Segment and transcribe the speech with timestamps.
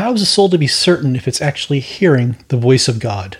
[0.00, 3.36] how is a soul to be certain if it's actually hearing the voice of God?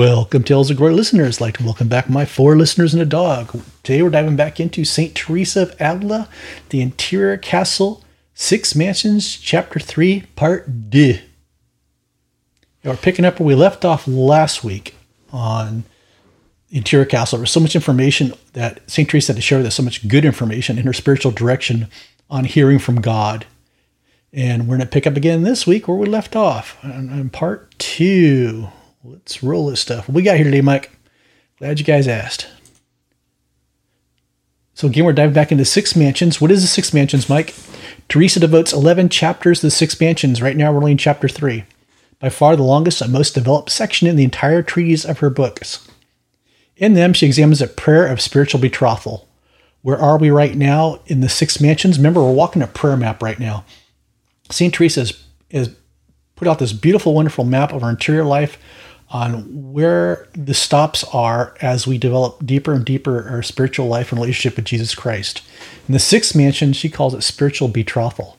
[0.00, 1.36] Welcome, Tales of Glory listeners.
[1.36, 3.62] I'd like to welcome back my four listeners and a dog.
[3.82, 5.14] Today we're diving back into St.
[5.14, 6.26] Teresa of Avila,
[6.70, 11.20] the Interior Castle, Six Mansions, Chapter 3, Part D.
[12.82, 14.94] We're picking up where we left off last week
[15.34, 15.84] on
[16.70, 17.36] Interior Castle.
[17.36, 19.06] There was so much information that St.
[19.06, 21.88] Teresa had to share with us, so much good information in her spiritual direction
[22.30, 23.44] on hearing from God.
[24.32, 27.28] And we're going to pick up again this week where we left off on, on
[27.28, 28.68] Part 2
[29.04, 30.08] let's roll this stuff.
[30.08, 30.90] What we got here today, Mike?
[31.58, 32.48] Glad you guys asked.
[34.74, 36.40] So again, we're diving back into Six Mansions.
[36.40, 37.54] What is the Six Mansions, Mike?
[38.08, 40.40] Teresa devotes 11 chapters to the Six Mansions.
[40.40, 41.64] Right now, we're only in chapter 3.
[42.18, 45.86] By far the longest and most developed section in the entire treatise of her books.
[46.76, 49.28] In them, she examines a prayer of spiritual betrothal.
[49.82, 51.98] Where are we right now in the Six Mansions?
[51.98, 53.64] Remember, we're walking a prayer map right now.
[54.50, 54.72] St.
[54.72, 55.74] Teresa has, has
[56.36, 58.58] put out this beautiful, wonderful map of our interior life
[59.10, 64.20] on where the stops are as we develop deeper and deeper our spiritual life and
[64.20, 65.42] relationship with Jesus Christ.
[65.88, 68.36] In the sixth mansion, she calls it spiritual betrothal.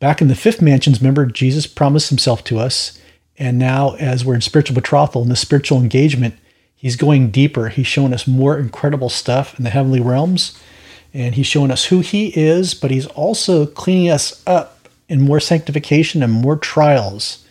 [0.00, 2.98] Back in the fifth mansion, remember, Jesus promised himself to us.
[3.38, 6.34] And now, as we're in spiritual betrothal, in the spiritual engagement,
[6.74, 7.68] he's going deeper.
[7.68, 10.58] He's showing us more incredible stuff in the heavenly realms.
[11.14, 15.40] And he's showing us who he is, but he's also cleaning us up in more
[15.40, 17.44] sanctification and more trials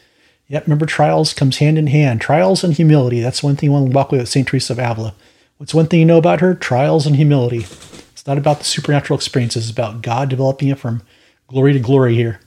[0.49, 2.21] Yep, remember trials comes hand in hand.
[2.21, 3.21] Trials and humility.
[3.21, 4.47] That's one thing you want to walk away with St.
[4.47, 5.13] Teresa of Avila.
[5.57, 6.55] What's one thing you know about her?
[6.55, 7.59] Trials and humility.
[7.59, 11.03] It's not about the supernatural experiences, it's about God developing it from
[11.47, 12.39] glory to glory here.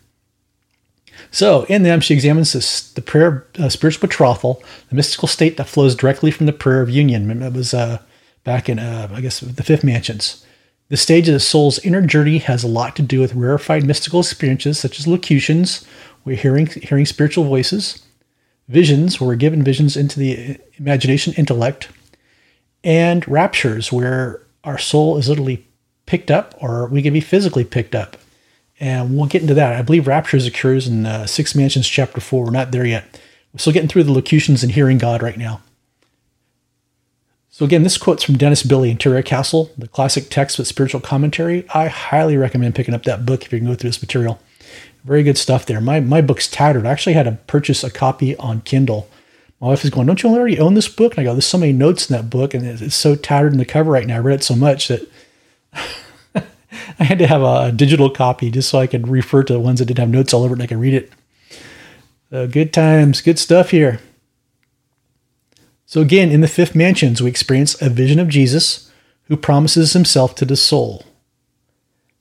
[1.30, 5.56] So, in them, she examines this, the prayer of uh, spiritual betrothal, the mystical state
[5.56, 7.42] that flows directly from the prayer of union.
[7.42, 7.98] It was uh,
[8.45, 10.45] back in, uh, I guess, the fifth mansions.
[10.89, 14.20] The stage of the soul's inner journey has a lot to do with rarefied mystical
[14.20, 15.86] experiences such as locutions,
[16.24, 18.05] we're hearing hearing spiritual voices,
[18.68, 21.88] visions where we're given visions into the imagination, intellect,
[22.84, 25.66] and raptures where our soul is literally
[26.06, 28.16] picked up, or we can be physically picked up.
[28.80, 29.74] And we'll get into that.
[29.74, 32.44] I believe raptures occurs in uh, Six Mansions, chapter four.
[32.44, 33.20] We're not there yet.
[33.52, 35.61] We're still getting through the locutions and hearing God right now.
[37.50, 41.68] So again, this quote's from Dennis Billy, Interior Castle, the classic text with spiritual commentary.
[41.74, 44.40] I highly recommend picking up that book if you can go through this material.
[45.05, 45.80] Very good stuff there.
[45.80, 46.86] My my book's tattered.
[46.86, 49.08] I actually had to purchase a copy on Kindle.
[49.61, 51.58] My wife is going, "Don't you already own this book?" And I go, "There's so
[51.58, 54.17] many notes in that book, and it's so tattered in the cover right now.
[54.17, 55.08] I read it so much that
[56.98, 59.79] I had to have a digital copy just so I could refer to the ones
[59.79, 61.12] that didn't have notes all over it and I could read it.
[62.30, 64.01] So good times, good stuff here.
[65.85, 68.91] So again, in the fifth mansions, we experience a vision of Jesus
[69.24, 71.05] who promises himself to the soul.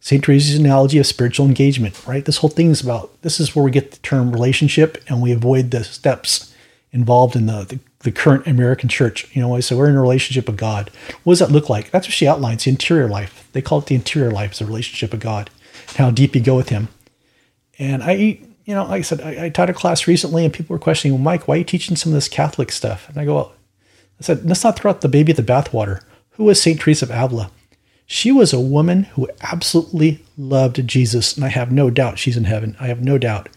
[0.04, 0.24] St.
[0.24, 2.26] Teresa's analogy of spiritual engagement, right?
[2.26, 5.32] This whole thing is about this is where we get the term relationship and we
[5.32, 6.54] avoid the steps
[6.92, 9.34] involved in the, the, the current American church.
[9.36, 10.90] You know, I say we're in a relationship with God.
[11.24, 11.92] What does that look like?
[11.92, 13.48] That's what she outlines the interior life.
[13.54, 15.52] They call it the interior life, a relationship with God,
[15.98, 16.88] how deep you go with Him.
[17.78, 20.74] And I, you know, like I said, I, I taught a class recently and people
[20.74, 23.08] were questioning, well, Mike, why are you teaching some of this Catholic stuff?
[23.08, 23.54] And I go, well,
[24.20, 26.02] I said, let's not throw out the baby at the bathwater.
[26.32, 26.80] Who was St.
[26.80, 27.52] Teresa of Avila?
[28.12, 32.44] She was a woman who absolutely loved Jesus, and I have no doubt she's in
[32.44, 32.76] heaven.
[32.78, 33.48] I have no doubt.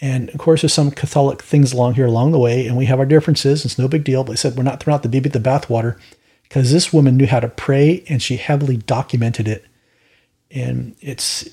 [0.00, 2.98] And of course, there's some Catholic things along here along the way, and we have
[2.98, 3.66] our differences.
[3.66, 4.24] It's no big deal.
[4.24, 5.98] But I said we're not throwing out the baby the bathwater
[6.44, 9.66] because this woman knew how to pray, and she heavily documented it.
[10.50, 11.50] And it's,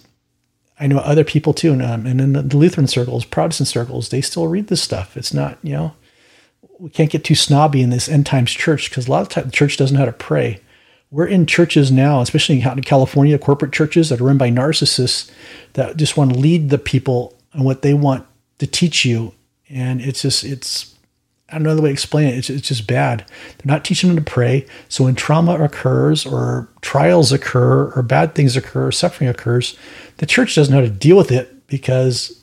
[0.79, 4.21] I know other people too, and, um, and in the Lutheran circles, Protestant circles, they
[4.21, 5.17] still read this stuff.
[5.17, 5.93] It's not, you know,
[6.79, 9.47] we can't get too snobby in this end times church because a lot of times
[9.47, 10.61] the church doesn't know how to pray
[11.11, 15.31] we're in churches now, especially out in California, corporate churches that are run by narcissists
[15.73, 18.25] that just want to lead the people and what they want
[18.59, 19.33] to teach you.
[19.69, 20.95] And it's just, it's,
[21.49, 22.37] I don't know the way to explain it.
[22.37, 23.25] It's, it's just bad.
[23.57, 24.67] They're not teaching them to pray.
[24.87, 29.75] So when trauma occurs or trials occur or bad things occur, or suffering occurs,
[30.17, 32.39] the church doesn't know how to deal with it because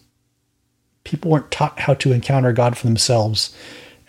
[1.04, 3.56] people weren't taught how to encounter God for themselves.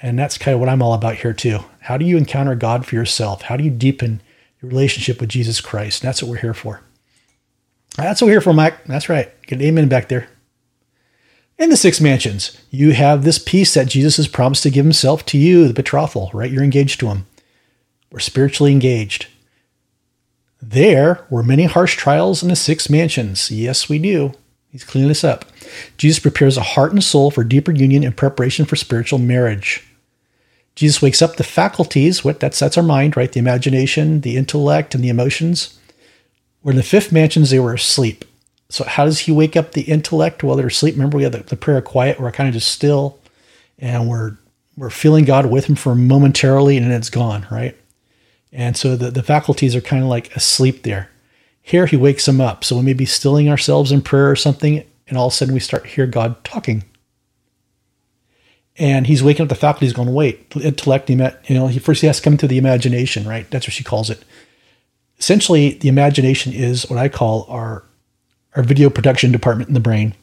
[0.02, 1.60] And that's kind of what I'm all about here too.
[1.82, 3.44] How do you encounter God for yourself?
[3.44, 4.22] How do you deepen
[4.62, 6.02] your relationship with Jesus Christ.
[6.02, 6.82] That's what we're here for.
[7.96, 8.86] That's what we're here for, Mike.
[8.86, 9.30] That's right.
[9.44, 10.30] Get an amen back there.
[11.58, 15.26] In the six mansions, you have this peace that Jesus has promised to give himself
[15.28, 16.52] to you, the betrothal, right?
[16.52, 17.26] You're engaged to him.
[18.12, 19.28] We're spiritually engaged.
[20.62, 23.50] There were many harsh trials in the six mansions.
[23.50, 24.34] Yes, we do.
[24.70, 25.46] He's cleaning this up.
[25.98, 29.87] Jesus prepares a heart and soul for deeper union in preparation for spiritual marriage.
[30.78, 33.32] Jesus wakes up the faculties, what that's that's our mind, right?
[33.32, 35.80] The imagination, the intellect, and the emotions.
[36.62, 38.24] Where in the fifth mansions they were asleep.
[38.70, 40.94] So how does he wake up the intellect while they're asleep?
[40.94, 43.18] Remember, we had the, the prayer of quiet, we're kind of just still,
[43.80, 44.38] and we're
[44.78, 47.76] we're feeling God with him for momentarily, and then it's gone, right?
[48.54, 51.10] And so the, the faculties are kind of like asleep there.
[51.64, 52.64] Here he wakes them up.
[52.64, 55.56] So we may be stilling ourselves in prayer or something, and all of a sudden
[55.56, 56.84] we start hear God talking
[58.80, 59.86] and he's waking up the faculty.
[59.86, 61.18] He's going, wait, intellect, you
[61.50, 63.50] know, he first he has to come to the imagination, right?
[63.50, 64.24] That's what she calls it.
[65.20, 67.84] Essentially, the imagination is what I call our
[68.56, 70.16] our video production department in the brain,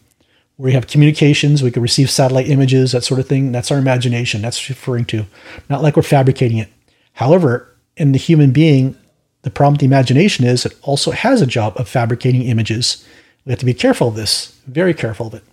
[0.56, 3.52] where we have communications, we can receive satellite images, that sort of thing.
[3.52, 4.42] That's our imagination.
[4.42, 5.26] That's referring to,
[5.70, 6.68] not like we're fabricating it.
[7.12, 8.96] However, in the human being,
[9.42, 13.06] the problem with the imagination is it also has a job of fabricating images.
[13.44, 15.44] We have to be careful of this, very careful of it.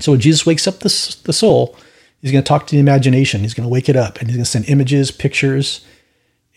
[0.00, 1.76] So when Jesus wakes up the, the soul,
[2.20, 3.42] he's going to talk to the imagination.
[3.42, 5.84] He's going to wake it up and he's going to send images, pictures,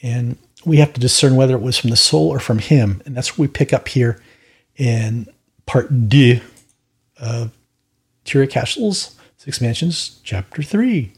[0.02, 3.02] and we have to discern whether it was from the soul or from him.
[3.06, 4.22] And that's what we pick up here
[4.76, 5.28] in
[5.66, 6.42] part D
[7.20, 7.52] of
[8.26, 11.14] Interior Castle's Six Mansions, chapter 3.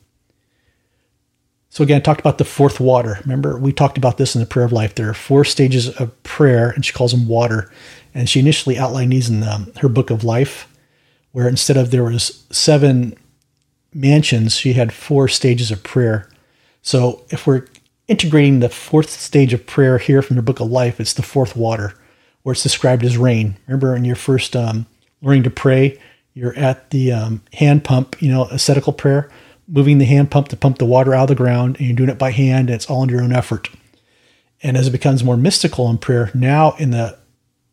[1.70, 3.20] So again, I talked about the fourth water.
[3.22, 4.96] Remember, we talked about this in the prayer of life.
[4.96, 7.72] There are four stages of prayer, and she calls them water.
[8.14, 10.68] And she initially outlined these in um, her book of life
[11.32, 13.16] where instead of there was seven
[13.94, 16.30] mansions, she had four stages of prayer.
[16.82, 17.66] So if we're
[18.08, 21.56] integrating the fourth stage of prayer here from the book of life, it's the fourth
[21.56, 21.94] water,
[22.44, 23.58] where it's described as rain.
[23.68, 24.86] Remember in your first um,
[25.22, 26.00] learning to pray,
[26.34, 29.30] you're at the um, hand pump, you know, ascetical prayer,
[29.68, 32.10] moving the hand pump to pump the water out of the ground, and you're doing
[32.10, 33.70] it by hand, and it's all under your own effort.
[34.64, 37.18] And as it becomes more mystical in prayer, now in the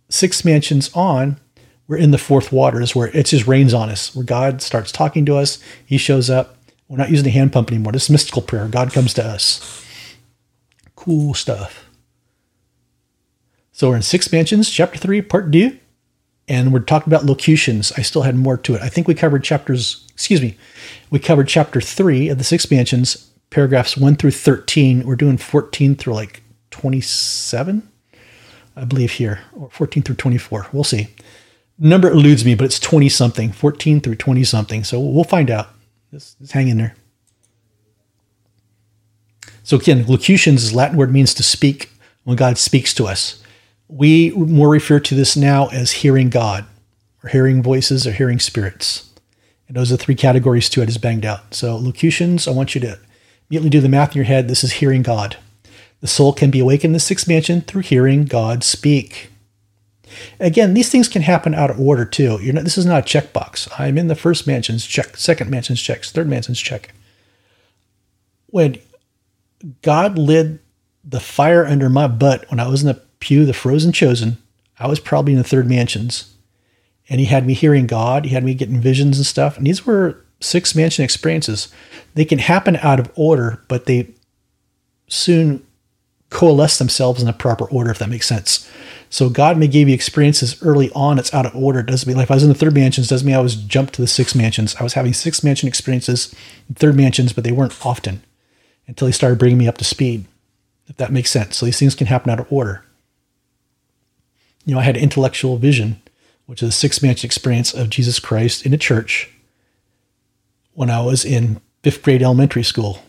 [0.08, 1.40] six mansions on,
[1.88, 5.24] we're in the fourth waters where it just rains on us, where God starts talking
[5.26, 5.58] to us.
[5.84, 6.56] He shows up.
[6.88, 7.92] We're not using the hand pump anymore.
[7.92, 8.68] This is mystical prayer.
[8.68, 9.84] God comes to us.
[10.94, 11.84] Cool stuff.
[13.72, 15.78] So we're in Six Mansions, chapter three, part two,
[16.48, 17.92] and we're talking about locutions.
[17.92, 18.82] I still had more to it.
[18.82, 20.56] I think we covered chapters, excuse me,
[21.10, 25.06] we covered chapter three of the Six Mansions, paragraphs one through 13.
[25.06, 27.86] We're doing 14 through like 27,
[28.76, 30.68] I believe here, or 14 through 24.
[30.72, 31.08] We'll see
[31.78, 34.84] number eludes me, but it's 20 something, 14 through 20 something.
[34.84, 35.68] So we'll find out.
[36.12, 36.94] Just, just hang in there.
[39.62, 41.90] So again, locutions is Latin word means to speak
[42.24, 43.42] when God speaks to us.
[43.88, 46.64] We more refer to this now as hearing God,
[47.22, 49.10] or hearing voices, or hearing spirits.
[49.68, 51.54] And those are three categories to it is banged out.
[51.54, 52.98] So locutions, I want you to
[53.50, 54.48] immediately do the math in your head.
[54.48, 55.36] This is hearing God.
[56.00, 59.30] The soul can be awakened in the sixth mansion through hearing God speak.
[60.40, 62.38] Again, these things can happen out of order too.
[62.52, 63.68] Not, this is not a checkbox.
[63.78, 66.94] I'm in the first mansion's check, second mansion's checks, third mansion's check.
[68.46, 68.78] When
[69.82, 70.60] God lit
[71.04, 74.38] the fire under my butt when I was in the pew, the frozen chosen,
[74.78, 76.34] I was probably in the third mansions.
[77.08, 79.56] And he had me hearing God, he had me getting visions and stuff.
[79.56, 81.68] And these were six mansion experiences.
[82.14, 84.08] They can happen out of order, but they
[85.08, 85.64] soon
[86.30, 88.68] coalesce themselves in the proper order, if that makes sense.
[89.08, 91.18] So God may give you experiences early on.
[91.18, 91.80] It's out of order.
[91.80, 93.54] It doesn't mean like if I was in the third mansions, doesn't mean I was
[93.54, 94.74] jumped to the six mansions.
[94.76, 96.34] I was having six mansion experiences,
[96.74, 98.22] third mansions, but they weren't often
[98.86, 100.26] until he started bringing me up to speed.
[100.88, 101.56] If that makes sense.
[101.56, 102.84] So these things can happen out of order.
[104.64, 106.00] You know, I had intellectual vision,
[106.46, 109.30] which is a six mansion experience of Jesus Christ in a church
[110.74, 113.02] when I was in fifth grade elementary school.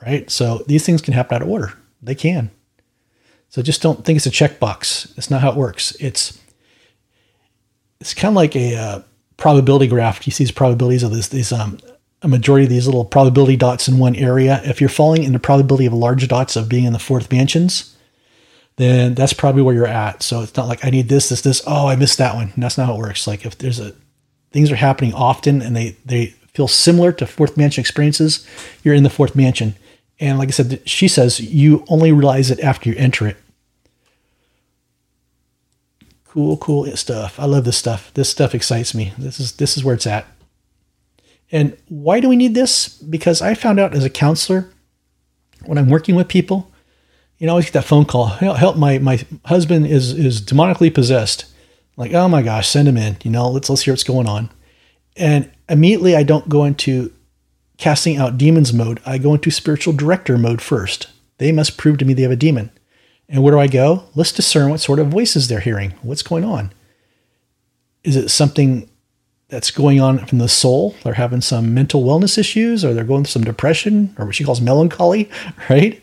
[0.00, 0.30] Right.
[0.30, 1.74] So these things can happen out of order.
[2.00, 2.50] They can.
[3.48, 5.14] So just don't think it's a checkbox.
[5.14, 5.92] That's not how it works.
[6.00, 6.38] It's
[8.00, 9.02] it's kind of like a uh,
[9.36, 10.26] probability graph.
[10.26, 11.78] You see these probabilities of this, these um,
[12.22, 14.60] a majority of these little probability dots in one area.
[14.64, 17.96] If you're falling in the probability of large dots of being in the fourth mansions,
[18.76, 20.22] then that's probably where you're at.
[20.22, 21.62] So it's not like I need this, this, this.
[21.66, 22.52] Oh, I missed that one.
[22.54, 23.26] And that's not how it works.
[23.26, 23.94] Like if there's a
[24.50, 28.46] things are happening often and they they feel similar to fourth mansion experiences,
[28.82, 29.76] you're in the fourth mansion.
[30.20, 33.36] And like I said, she says you only realize it after you enter it.
[36.24, 37.38] Cool, cool stuff.
[37.38, 38.12] I love this stuff.
[38.14, 39.12] This stuff excites me.
[39.16, 40.26] This is this is where it's at.
[41.50, 42.88] And why do we need this?
[42.88, 44.70] Because I found out as a counselor
[45.64, 46.70] when I'm working with people,
[47.38, 48.26] you know, I always get that phone call.
[48.26, 51.46] Help, my my husband is is demonically possessed.
[51.96, 53.16] Like, oh my gosh, send him in.
[53.24, 54.50] You know, let's let's hear what's going on.
[55.16, 57.12] And immediately I don't go into
[57.78, 61.08] casting out demons mode, I go into spiritual director mode first.
[61.38, 62.70] They must prove to me they have a demon.
[63.28, 64.04] And where do I go?
[64.14, 65.92] Let's discern what sort of voices they're hearing.
[66.02, 66.72] What's going on?
[68.02, 68.88] Is it something
[69.48, 70.94] that's going on from the soul?
[71.04, 74.44] They're having some mental wellness issues, or they're going through some depression, or what she
[74.44, 75.30] calls melancholy,
[75.70, 76.02] right?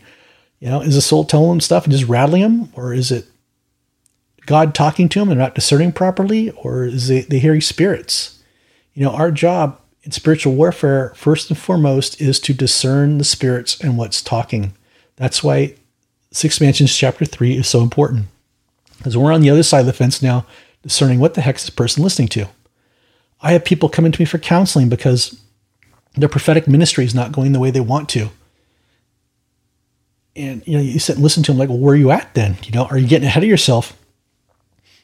[0.59, 3.25] You know, is the soul telling them stuff and just rattling them, or is it
[4.45, 8.39] God talking to them and not discerning properly, or is it they hearing spirits?
[8.93, 13.79] You know, our job in spiritual warfare, first and foremost, is to discern the spirits
[13.81, 14.73] and what's talking.
[15.15, 15.73] That's why
[16.31, 18.27] Six Mansions chapter three is so important.
[18.97, 20.45] Because we're on the other side of the fence now,
[20.83, 22.47] discerning what the heck is this person listening to.
[23.41, 25.39] I have people coming to me for counseling because
[26.13, 28.29] their prophetic ministry is not going the way they want to.
[30.35, 32.33] And you know, you sit and listen to them like, well, where are you at
[32.35, 32.57] then?
[32.63, 33.97] You know, are you getting ahead of yourself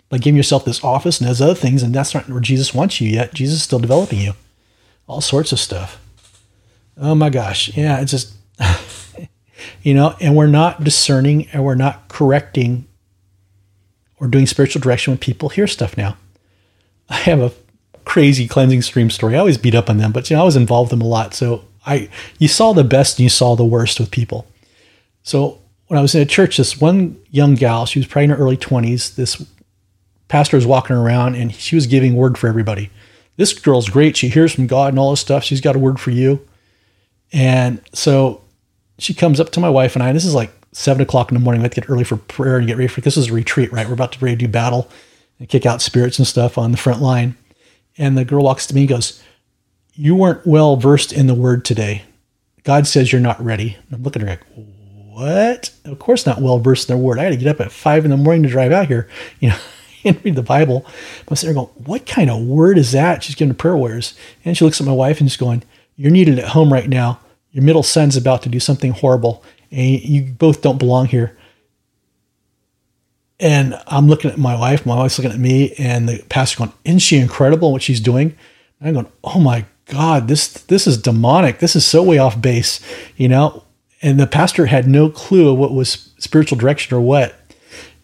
[0.09, 3.01] by giving yourself this office and those other things, and that's not where Jesus wants
[3.01, 3.33] you yet.
[3.33, 4.33] Jesus is still developing you
[5.07, 5.99] all sorts of stuff.
[6.97, 7.75] Oh my gosh.
[7.75, 8.33] Yeah, it's just,
[9.83, 12.87] you know, and we're not discerning and we're not correcting
[14.19, 16.17] or doing spiritual direction when people hear stuff now.
[17.09, 17.51] I have a
[18.05, 19.35] crazy cleansing stream story.
[19.35, 21.09] I always beat up on them, but you know, I was involved in them a
[21.09, 21.33] lot.
[21.33, 24.47] So I, you saw the best and you saw the worst with people.
[25.23, 28.29] So when I was in a church, this one young gal, she was probably in
[28.29, 29.45] her early 20s, this
[30.27, 32.89] pastor was walking around and she was giving word for everybody
[33.37, 34.17] this girl's great.
[34.17, 35.43] She hears from God and all this stuff.
[35.43, 36.45] She's got a word for you.
[37.33, 38.41] And so
[38.99, 40.09] she comes up to my wife and I.
[40.09, 41.61] And this is like seven o'clock in the morning.
[41.61, 43.71] We have to get early for prayer and get ready for this is a retreat,
[43.71, 43.87] right?
[43.87, 44.89] We're about to ready to do battle
[45.39, 47.35] and kick out spirits and stuff on the front line.
[47.97, 49.21] And the girl walks to me and goes,
[49.93, 52.03] You weren't well versed in the word today.
[52.63, 53.75] God says you're not ready.
[53.75, 54.65] And I'm looking at her like,
[55.09, 55.71] What?
[55.85, 57.19] Of course not well versed in the word.
[57.19, 59.09] I had to get up at five in the morning to drive out here.
[59.39, 59.57] You know,
[60.03, 60.85] and read the Bible.
[61.27, 63.23] I'm sitting there going, what kind of word is that?
[63.23, 64.13] She's giving prayer warriors.
[64.43, 65.63] And she looks at my wife and she's going,
[65.95, 67.19] you're needed at home right now.
[67.51, 71.37] Your middle son's about to do something horrible and you both don't belong here.
[73.39, 76.73] And I'm looking at my wife, my wife's looking at me, and the pastor going,
[76.85, 78.37] Isn't she incredible what she's doing?
[78.79, 81.57] And I'm going, Oh my God, this this is demonic.
[81.57, 82.79] This is so way off base,
[83.17, 83.63] you know?
[84.03, 87.35] And the pastor had no clue of what was spiritual direction or what.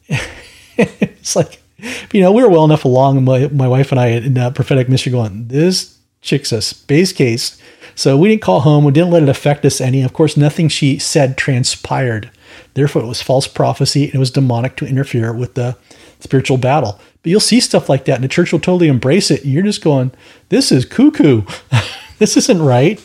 [0.78, 1.62] it's like
[2.12, 4.90] you know, we were well enough along, my, my wife and I in that prophetic
[4.90, 7.62] mystery going, this chick's a space case.
[7.96, 8.84] So we didn't call home.
[8.84, 10.04] We didn't let it affect us any.
[10.04, 12.30] Of course, nothing she said transpired.
[12.76, 15.78] Therefore, it was false prophecy and it was demonic to interfere with the
[16.20, 17.00] spiritual battle.
[17.24, 19.44] But you'll see stuff like that, and the church will totally embrace it.
[19.44, 20.12] And you're just going,
[20.50, 21.42] this is cuckoo.
[22.20, 23.04] this isn't right.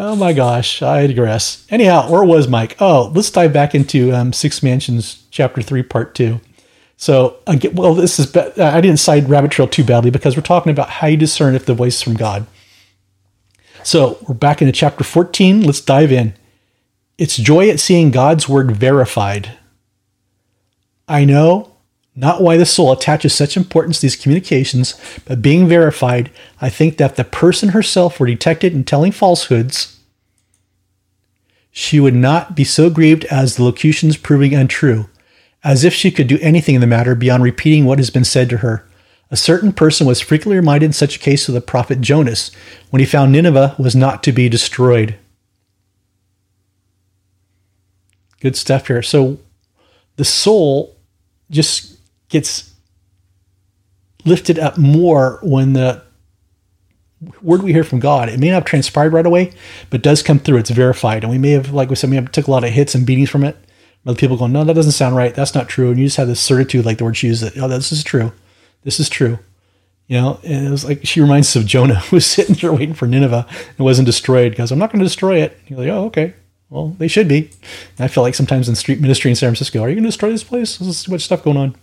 [0.00, 1.66] Oh my gosh, I digress.
[1.70, 2.76] Anyhow, where was Mike?
[2.80, 6.40] Oh, let's dive back into um, Six Mansions, Chapter 3, Part 2.
[7.00, 10.42] So, again, well, this is, uh, I didn't side rabbit trail too badly because we're
[10.42, 12.44] talking about how you discern if the voice is from God.
[13.84, 15.62] So, we're back into chapter 14.
[15.62, 16.34] Let's dive in.
[17.16, 19.56] It's joy at seeing God's word verified.
[21.06, 21.76] I know
[22.16, 26.96] not why the soul attaches such importance to these communications, but being verified, I think
[26.96, 30.00] that if the person herself were detected in telling falsehoods,
[31.70, 35.08] she would not be so grieved as the locutions proving untrue
[35.64, 38.48] as if she could do anything in the matter beyond repeating what has been said
[38.50, 38.88] to her.
[39.30, 42.50] A certain person was frequently reminded in such a case of the prophet Jonas
[42.90, 45.16] when he found Nineveh was not to be destroyed.
[48.40, 49.02] Good stuff here.
[49.02, 49.38] So
[50.16, 50.96] the soul
[51.50, 51.98] just
[52.28, 52.72] gets
[54.24, 56.02] lifted up more when the
[57.42, 59.52] word we hear from God, it may not have transpired right away,
[59.90, 60.58] but does come through.
[60.58, 61.24] It's verified.
[61.24, 63.30] And we may have, like we said, we took a lot of hits and beatings
[63.30, 63.56] from it.
[64.06, 65.34] Other people going, no, that doesn't sound right.
[65.34, 65.90] That's not true.
[65.90, 68.04] And you just have this certitude, like the word she used, that, oh, this is
[68.04, 68.32] true.
[68.84, 69.38] This is true.
[70.06, 72.72] You know, and it was like she reminds us of Jonah, who was sitting there
[72.72, 75.58] waiting for Nineveh and wasn't destroyed because I'm not going to destroy it.
[75.66, 76.34] You're like, oh, okay.
[76.70, 77.50] Well, they should be.
[77.96, 80.08] And I feel like sometimes in street ministry in San Francisco, are you going to
[80.08, 80.76] destroy this place?
[80.76, 81.76] There's too much stuff going on.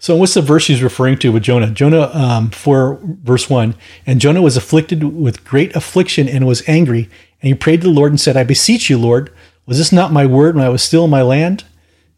[0.00, 1.70] So, what's the verse he's referring to with Jonah?
[1.70, 3.74] Jonah um, 4, verse 1.
[4.06, 7.10] And Jonah was afflicted with great affliction and was angry.
[7.42, 9.32] And he prayed to the Lord and said, I beseech you, Lord,
[9.68, 11.64] was this not my word when I was still in my land?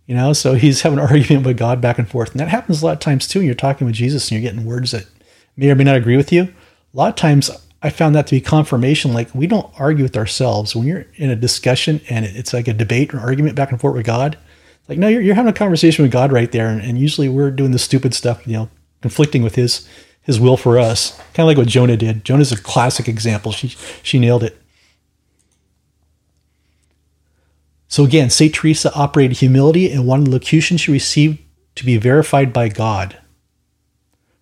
[0.07, 2.31] You know, so he's having an argument with God back and forth.
[2.31, 3.41] And that happens a lot of times too.
[3.41, 5.07] When you're talking with Jesus and you're getting words that
[5.57, 6.45] may or may not agree with you.
[6.45, 7.51] A lot of times
[7.83, 9.13] I found that to be confirmation.
[9.13, 10.77] Like we don't argue with ourselves.
[10.77, 13.97] When you're in a discussion and it's like a debate or argument back and forth
[13.97, 14.39] with God,
[14.89, 16.69] like, no, you're, you're having a conversation with God right there.
[16.69, 18.69] And, and usually we're doing the stupid stuff, you know,
[19.03, 19.89] conflicting with his,
[20.23, 21.17] his will for us.
[21.35, 22.25] Kind of like what Jonah did.
[22.25, 23.51] Jonah's a classic example.
[23.51, 23.69] She,
[24.03, 24.60] she nailed it.
[27.91, 28.55] So again, St.
[28.55, 31.41] Teresa operated humility and wanted the locution she received
[31.75, 33.19] to be verified by God.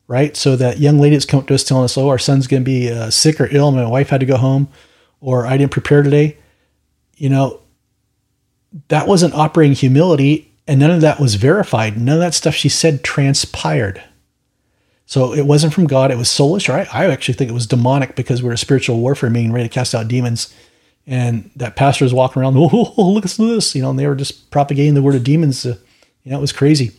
[0.07, 0.37] Right?
[0.37, 2.63] So that young lady that's come up to us telling us, oh, our son's going
[2.63, 4.69] to be uh, sick or ill, my wife had to go home,
[5.21, 6.37] or I didn't prepare today.
[7.17, 7.61] You know,
[8.89, 11.99] that wasn't operating humility, and none of that was verified.
[11.99, 14.03] None of that stuff she said transpired.
[15.07, 16.11] So it wasn't from God.
[16.11, 16.87] It was soulish, right?
[16.95, 19.75] I actually think it was demonic because we are a spiritual warfare meeting ready to
[19.75, 20.55] cast out demons.
[21.09, 24.15] And that pastor was walking around, oh, look at this, you know, and they were
[24.15, 25.65] just propagating the word of demons.
[25.65, 25.79] Uh,
[26.23, 26.93] you know, it was crazy.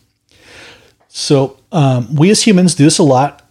[1.08, 3.44] So um, we as humans do this a lot.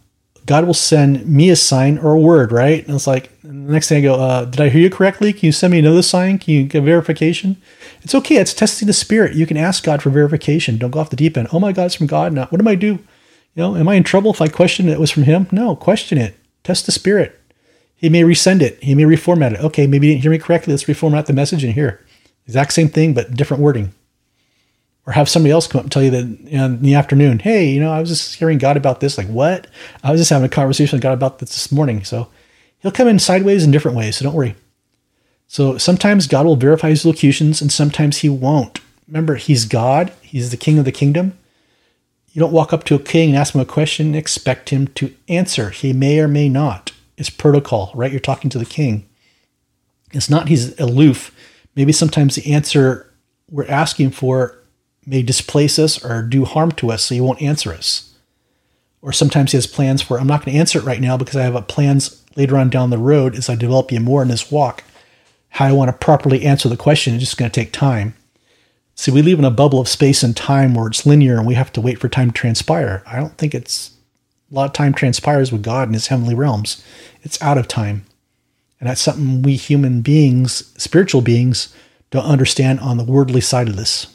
[0.46, 2.84] God will send me a sign or a word, right?
[2.84, 5.32] And it's like, the next thing I go, uh, did I hear you correctly?
[5.32, 6.38] Can you send me another sign?
[6.38, 7.60] Can you get verification?
[8.02, 8.36] It's okay.
[8.36, 9.36] It's testing the spirit.
[9.36, 10.78] You can ask God for verification.
[10.78, 11.48] Don't go off the deep end.
[11.52, 12.32] Oh my God, it's from God.
[12.32, 12.98] Now, what do I do?
[13.54, 15.46] You know, am I in trouble if I question it was from Him?
[15.52, 16.34] No, question it.
[16.64, 17.37] Test the spirit.
[17.98, 18.82] He may resend it.
[18.82, 19.60] He may reformat it.
[19.60, 20.72] Okay, maybe you didn't hear me correctly.
[20.72, 22.04] Let's reformat the message in here.
[22.46, 23.92] Exact same thing, but different wording
[25.08, 27.80] or have somebody else come up and tell you that in the afternoon, hey, you
[27.80, 29.16] know, I was just hearing God about this.
[29.16, 29.66] Like, what?
[30.04, 32.04] I was just having a conversation with God about this this morning.
[32.04, 32.28] So
[32.80, 34.18] he'll come in sideways in different ways.
[34.18, 34.54] So don't worry.
[35.46, 38.80] So sometimes God will verify his locutions and sometimes he won't.
[39.06, 41.38] Remember, he's God, he's the king of the kingdom.
[42.32, 44.88] You don't walk up to a king and ask him a question and expect him
[44.88, 45.70] to answer.
[45.70, 46.92] He may or may not.
[47.18, 48.10] It's protocol, right?
[48.10, 49.08] You're talking to the king.
[50.12, 51.34] It's not he's aloof.
[51.74, 53.12] Maybe sometimes the answer
[53.50, 54.58] we're asking for
[55.04, 58.14] may displace us or do harm to us, so he won't answer us.
[59.02, 61.36] Or sometimes he has plans for, I'm not going to answer it right now because
[61.36, 64.50] I have plans later on down the road as I develop you more in this
[64.50, 64.84] walk.
[65.50, 68.14] How I want to properly answer the question is just going to take time.
[68.94, 71.54] See, we live in a bubble of space and time where it's linear and we
[71.54, 73.02] have to wait for time to transpire.
[73.06, 73.92] I don't think it's
[74.50, 76.82] a lot of time transpires with God in his heavenly realms.
[77.22, 78.06] It's out of time.
[78.80, 81.74] And that's something we human beings, spiritual beings,
[82.10, 84.06] don't understand on the worldly side of this.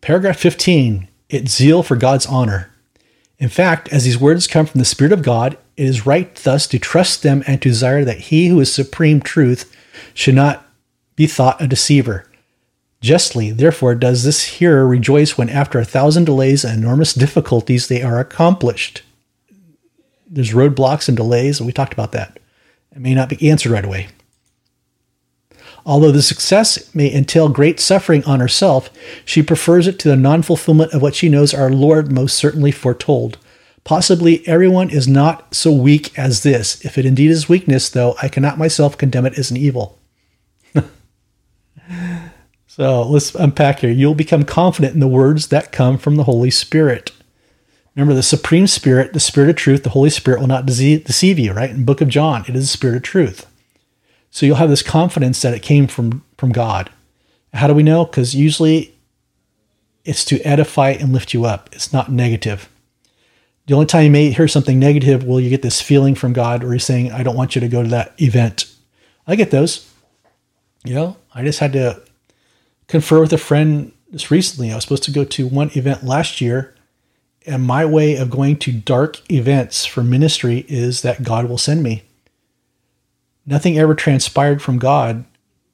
[0.00, 2.70] Paragraph 15 It's zeal for God's honor.
[3.38, 6.66] In fact, as these words come from the Spirit of God, it is right thus
[6.68, 9.74] to trust them and to desire that he who is supreme truth
[10.14, 10.66] should not
[11.16, 12.29] be thought a deceiver.
[13.00, 18.02] Justly, therefore, does this hearer rejoice when, after a thousand delays and enormous difficulties, they
[18.02, 19.02] are accomplished.
[20.28, 22.38] There's roadblocks and delays, and we talked about that.
[22.92, 24.08] It may not be answered right away.
[25.86, 28.90] Although the success may entail great suffering on herself,
[29.24, 32.70] she prefers it to the non fulfillment of what she knows our Lord most certainly
[32.70, 33.38] foretold.
[33.82, 36.84] Possibly everyone is not so weak as this.
[36.84, 39.98] If it indeed is weakness, though, I cannot myself condemn it as an evil.
[42.70, 43.90] so let's unpack here.
[43.90, 47.10] You'll become confident in the words that come from the Holy Spirit.
[47.96, 51.52] Remember, the Supreme Spirit, the Spirit of truth, the Holy Spirit will not deceive you,
[51.52, 51.70] right?
[51.70, 53.46] In book of John, it is the Spirit of truth.
[54.30, 56.90] So you'll have this confidence that it came from from God.
[57.52, 58.04] How do we know?
[58.04, 58.94] Because usually
[60.04, 61.70] it's to edify and lift you up.
[61.72, 62.68] It's not negative.
[63.66, 66.62] The only time you may hear something negative, will you get this feeling from God
[66.62, 68.72] where He's saying, I don't want you to go to that event.
[69.26, 69.92] I get those.
[70.84, 72.00] You know, I just had to
[72.90, 74.70] confer with a friend just recently.
[74.70, 76.74] I was supposed to go to one event last year,
[77.46, 81.82] and my way of going to dark events for ministry is that God will send
[81.82, 82.02] me
[83.46, 85.24] nothing ever transpired from God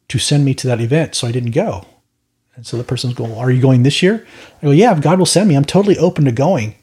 [0.09, 1.87] to send me to that event, so I didn't go.
[2.55, 4.27] And so the person's going, well, Are you going this year?
[4.63, 6.75] I go, Yeah, if God will send me, I'm totally open to going.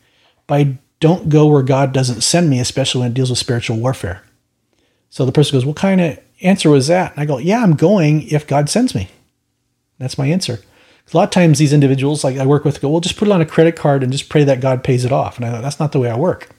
[0.45, 3.77] But I don't go where God doesn't send me, especially when it deals with spiritual
[3.77, 4.23] warfare.
[5.09, 7.13] So the person goes, What kind of answer was that?
[7.13, 9.09] And I go, Yeah, I'm going if God sends me.
[9.99, 10.59] That's my answer.
[11.11, 13.31] A lot of times these individuals like I work with go, Well, just put it
[13.31, 15.37] on a credit card and just pray that God pays it off.
[15.37, 16.49] And I go, That's not the way I work.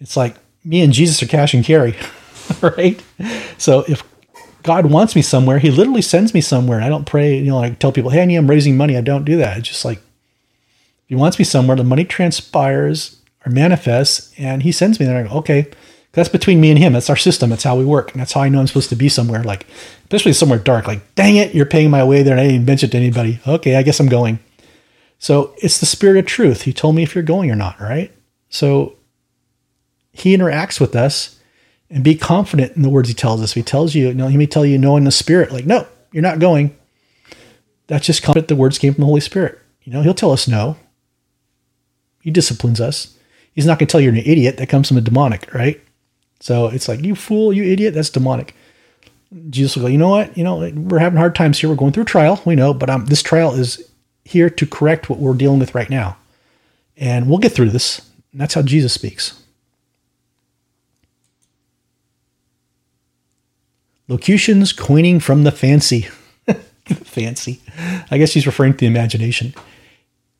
[0.00, 1.96] It's like me and Jesus are cash and carry.
[2.62, 3.02] right?
[3.58, 4.02] So if
[4.62, 6.80] God wants me somewhere, He literally sends me somewhere.
[6.80, 8.96] I don't pray, you know, I tell people, hey, I need, I'm raising money.
[8.96, 9.58] I don't do that.
[9.58, 14.72] It's just like, if He wants me somewhere, the money transpires or manifests, and He
[14.72, 15.18] sends me there.
[15.18, 15.70] I go, okay,
[16.18, 16.92] that's between me and Him.
[16.92, 17.50] That's our system.
[17.50, 18.12] That's how we work.
[18.12, 19.66] And that's how I know I'm supposed to be somewhere, like,
[20.02, 20.86] especially somewhere dark.
[20.86, 23.40] Like, dang it, you're paying my way there, and I didn't mention it to anybody.
[23.46, 24.38] Okay, I guess I'm going.
[25.18, 26.62] So it's the spirit of truth.
[26.62, 28.12] He told me if you're going or not, right?
[28.48, 28.96] So
[30.12, 31.38] He interacts with us
[31.90, 33.52] and be confident in the words he tells us.
[33.52, 35.86] He tells you, you know, he may tell you no in the spirit, like, no,
[36.12, 36.76] you're not going.
[37.86, 39.58] That's just confident the words came from the Holy Spirit.
[39.82, 40.76] You know, he'll tell us no.
[42.20, 43.16] He disciplines us.
[43.54, 44.58] He's not going to tell you you're an idiot.
[44.58, 45.80] That comes from the demonic, right?
[46.40, 47.94] So it's like, you fool, you idiot.
[47.94, 48.54] That's demonic.
[49.50, 50.36] Jesus will go, you know what?
[50.36, 51.68] You know, we're having hard times here.
[51.68, 52.40] We're going through a trial.
[52.44, 53.90] We know, but um, this trial is
[54.24, 56.16] here to correct what we're dealing with right now.
[56.96, 58.10] And we'll get through this.
[58.32, 59.42] And that's how Jesus speaks.
[64.08, 66.08] Locutions coining from the fancy.
[66.86, 67.60] fancy.
[68.10, 69.54] I guess he's referring to the imagination.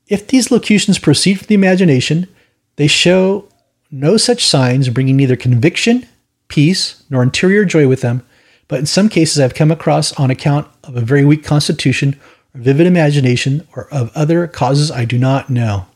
[0.07, 2.29] If these locutions proceed from the imagination,
[2.77, 3.47] they show
[3.91, 6.07] no such signs, bringing neither conviction,
[6.49, 8.25] peace, nor interior joy with them,
[8.67, 12.19] but in some cases I've come across on account of a very weak constitution
[12.55, 15.87] or vivid imagination or of other causes I do not know.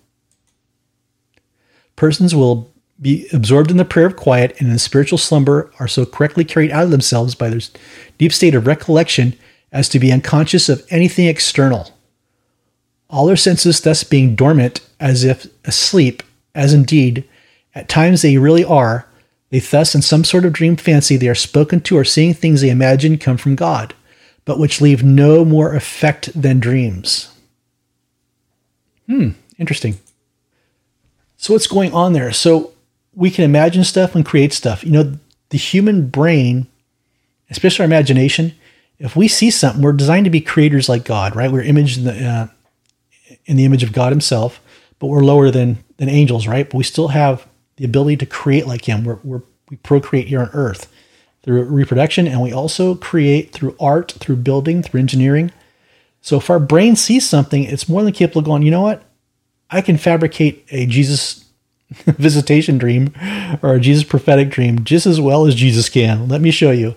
[1.96, 6.06] Persons will be absorbed in the prayer of quiet and in spiritual slumber are so
[6.06, 7.60] correctly carried out of themselves by their
[8.16, 9.36] deep state of recollection
[9.72, 11.90] as to be unconscious of anything external.
[13.10, 16.22] All their senses thus being dormant as if asleep,
[16.54, 17.28] as indeed
[17.74, 19.06] at times they really are,
[19.50, 22.60] they thus, in some sort of dream fancy, they are spoken to or seeing things
[22.60, 23.94] they imagine come from God,
[24.44, 27.34] but which leave no more effect than dreams.
[29.06, 29.98] Hmm, interesting.
[31.36, 32.32] So, what's going on there?
[32.32, 32.72] So,
[33.14, 34.84] we can imagine stuff and create stuff.
[34.84, 35.18] You know,
[35.50, 36.66] the human brain,
[37.50, 38.54] especially our imagination,
[38.98, 41.52] if we see something, we're designed to be creators like God, right?
[41.52, 42.46] We're imaged in the, uh,
[43.44, 44.60] in the image of God Himself,
[44.98, 46.64] but we're lower than than angels, right?
[46.68, 47.46] But we still have
[47.82, 49.02] the ability to create like Him.
[49.02, 50.88] We're, we're we procreate here on Earth
[51.42, 55.50] through reproduction, and we also create through art, through building, through engineering.
[56.20, 59.02] So if our brain sees something, it's more than capable of going, you know what?
[59.68, 61.44] I can fabricate a Jesus
[61.90, 63.12] visitation dream
[63.62, 66.28] or a Jesus prophetic dream just as well as Jesus can.
[66.28, 66.94] Let me show you.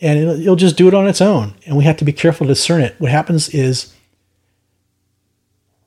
[0.00, 1.56] And it'll, it'll just do it on its own.
[1.66, 2.98] And we have to be careful to discern it.
[2.98, 3.94] What happens is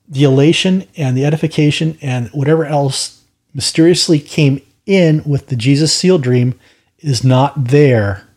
[0.08, 3.16] the elation and the edification and whatever else
[3.56, 6.60] mysteriously came in with the Jesus seal dream
[7.00, 8.28] is not there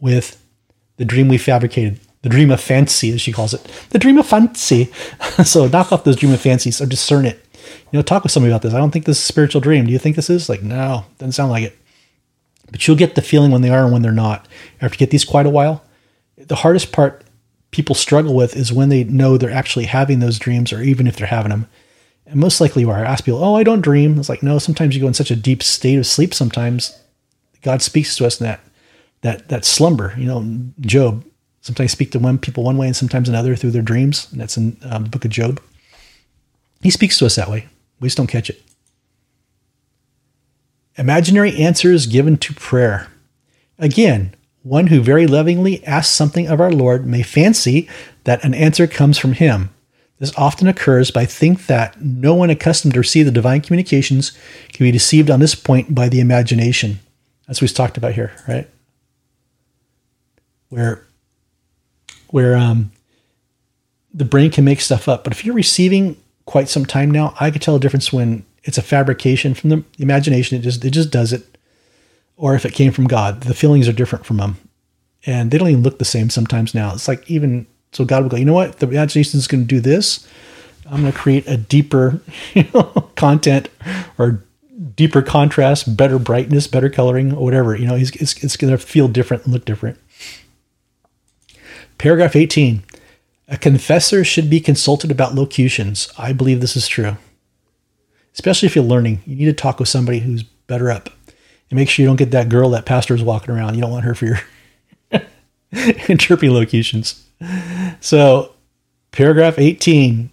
[0.00, 0.44] with
[0.96, 4.26] the dream we fabricated, the dream of fancy, as she calls it, the dream of
[4.26, 4.86] fancy.
[5.44, 7.42] so knock off those dream of fancies or discern it.
[7.90, 8.74] You know, talk with somebody about this.
[8.74, 9.86] I don't think this is a spiritual dream.
[9.86, 10.48] Do you think this is?
[10.48, 11.78] Like, no, doesn't sound like it.
[12.70, 14.46] But you'll get the feeling when they are and when they're not.
[14.80, 15.84] After you get these quite a while,
[16.36, 17.24] the hardest part
[17.70, 21.16] people struggle with is when they know they're actually having those dreams, or even if
[21.16, 21.68] they're having them.
[22.30, 23.04] And most likely you are.
[23.04, 24.18] I ask people, oh, I don't dream.
[24.18, 26.96] It's like, no, sometimes you go in such a deep state of sleep sometimes.
[27.62, 28.60] God speaks to us in that
[29.22, 30.14] that that slumber.
[30.16, 31.24] You know, Job
[31.60, 34.28] sometimes speak to one people one way and sometimes another through their dreams.
[34.30, 35.60] And that's in um, the book of Job.
[36.82, 37.66] He speaks to us that way.
[37.98, 38.62] We just don't catch it.
[40.96, 43.08] Imaginary answers given to prayer.
[43.78, 47.88] Again, one who very lovingly asks something of our Lord may fancy
[48.24, 49.70] that an answer comes from him.
[50.20, 54.32] This often occurs, I think that no one accustomed to receive the divine communications
[54.68, 57.00] can be deceived on this point by the imagination,
[57.48, 58.68] as we've talked about here, right?
[60.68, 61.06] Where,
[62.28, 62.92] where um,
[64.12, 65.24] the brain can make stuff up.
[65.24, 68.76] But if you're receiving quite some time now, I can tell a difference when it's
[68.76, 70.58] a fabrication from the imagination.
[70.58, 71.56] It just it just does it,
[72.36, 73.40] or if it came from God.
[73.40, 74.58] The feelings are different from them,
[75.24, 76.92] and they don't even look the same sometimes now.
[76.92, 78.78] It's like even so, God will go, you know what?
[78.78, 80.26] The imagination is going to do this.
[80.86, 82.20] I'm going to create a deeper
[83.16, 83.68] content
[84.18, 84.44] or
[84.94, 87.76] deeper contrast, better brightness, better coloring, or whatever.
[87.76, 89.98] You know, it's, it's going to feel different and look different.
[91.98, 92.82] Paragraph 18.
[93.48, 96.12] A confessor should be consulted about locutions.
[96.16, 97.16] I believe this is true.
[98.32, 101.10] Especially if you're learning, you need to talk with somebody who's better up.
[101.68, 103.74] And make sure you don't get that girl that pastor is walking around.
[103.74, 104.40] You don't want her for your
[106.08, 107.24] interpreting locutions.
[108.00, 108.54] So,
[109.12, 110.30] paragraph 18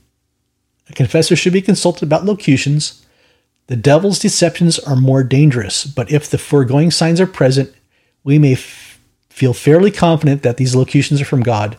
[0.90, 3.06] a confessor should be consulted about locutions.
[3.68, 7.74] The devil's deceptions are more dangerous, but if the foregoing signs are present,
[8.24, 11.78] we may f- feel fairly confident that these locutions are from God,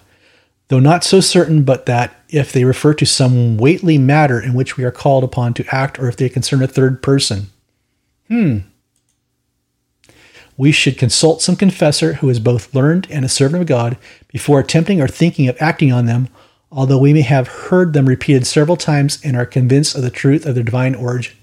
[0.69, 4.77] though not so certain but that if they refer to some weighty matter in which
[4.77, 7.47] we are called upon to act or if they concern a third person.
[8.29, 8.59] Hmm,
[10.59, 14.59] we should consult some confessor who is both learned and a servant of God before
[14.59, 16.29] attempting or thinking of acting on them,
[16.71, 20.45] although we may have heard them repeated several times and are convinced of the truth
[20.45, 21.35] of their divine origin.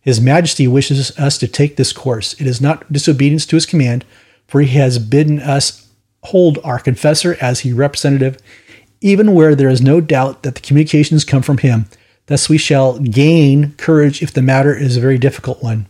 [0.00, 2.34] His Majesty wishes us to take this course.
[2.34, 4.04] It is not disobedience to his command,
[4.48, 5.88] for he has bidden us
[6.24, 8.38] hold our confessor as his representative,
[9.00, 11.86] even where there is no doubt that the communications come from him.
[12.26, 15.86] Thus we shall gain courage if the matter is a very difficult one.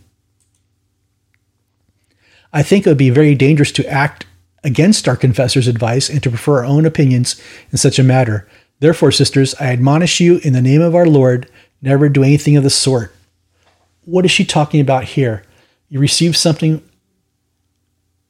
[2.51, 4.25] I think it would be very dangerous to act
[4.63, 8.47] against our confessor's advice and to prefer our own opinions in such a matter.
[8.79, 11.49] Therefore, sisters, I admonish you in the name of our Lord,
[11.81, 13.13] never do anything of the sort.
[14.05, 15.43] What is she talking about here?
[15.89, 16.81] You receive something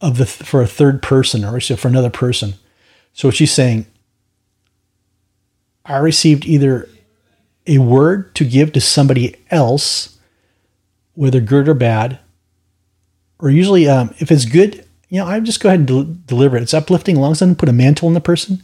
[0.02, 2.56] of the for a third person or for another person.
[3.14, 3.86] So what she's saying,
[5.86, 6.88] I received either
[7.68, 10.18] a word to give to somebody else,
[11.14, 12.20] whether good or bad,
[13.40, 16.58] or usually um, if it's good, you know, I just go ahead and del- deliver
[16.58, 16.64] it.
[16.64, 17.16] It's uplifting.
[17.16, 18.62] Long I put a mantle on the person,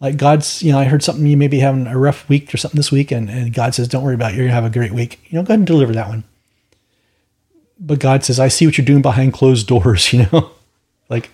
[0.00, 2.56] like God's, you know, I heard something you may be having a rough week or
[2.56, 4.36] something this week, and, and God says, "Don't worry about it.
[4.36, 6.24] You're gonna have a great week." You know, go ahead and deliver that one.
[7.78, 10.50] But God says, "I see what you're doing behind closed doors." You know,
[11.08, 11.30] like,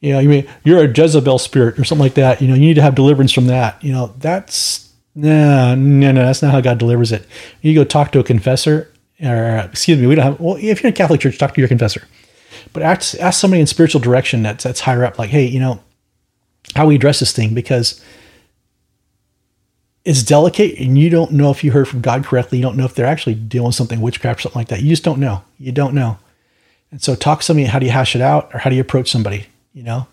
[0.00, 2.40] you know, you mean you're a Jezebel spirit or something like that.
[2.40, 3.82] You know, you need to have deliverance from that.
[3.82, 6.24] You know, that's no, no, no.
[6.24, 7.26] That's not how God delivers it.
[7.60, 8.90] You go talk to a confessor,
[9.22, 10.40] or uh, excuse me, we don't have.
[10.40, 12.06] Well, if you're in a Catholic church, talk to your confessor.
[12.72, 15.80] But ask, ask somebody in spiritual direction that's that's higher up, like, hey, you know,
[16.74, 18.02] how we address this thing because
[20.04, 22.58] it's delicate and you don't know if you heard from God correctly.
[22.58, 24.82] You don't know if they're actually doing something witchcraft or something like that.
[24.82, 25.42] You just don't know.
[25.58, 26.18] You don't know.
[26.90, 27.66] And so talk to somebody.
[27.66, 29.46] How do you hash it out or how do you approach somebody?
[29.74, 30.06] You know?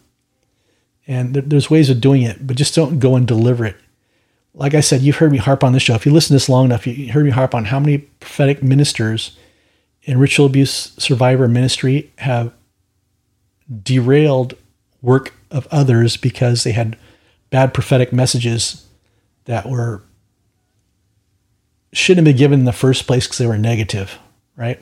[1.08, 3.78] And there's ways of doing it, but just don't go and deliver it.
[4.58, 5.94] Like I said, you've heard me harp on this show.
[5.94, 8.64] If you listen to this long enough, you heard me harp on how many prophetic
[8.64, 9.38] ministers
[10.02, 12.52] in ritual abuse survivor ministry have
[13.84, 14.56] derailed
[15.02, 16.98] work of others because they had
[17.52, 18.88] bad prophetic messages
[19.46, 20.02] that were
[21.94, 24.18] shouldn't have been given in the first place because they were negative,
[24.56, 24.82] right?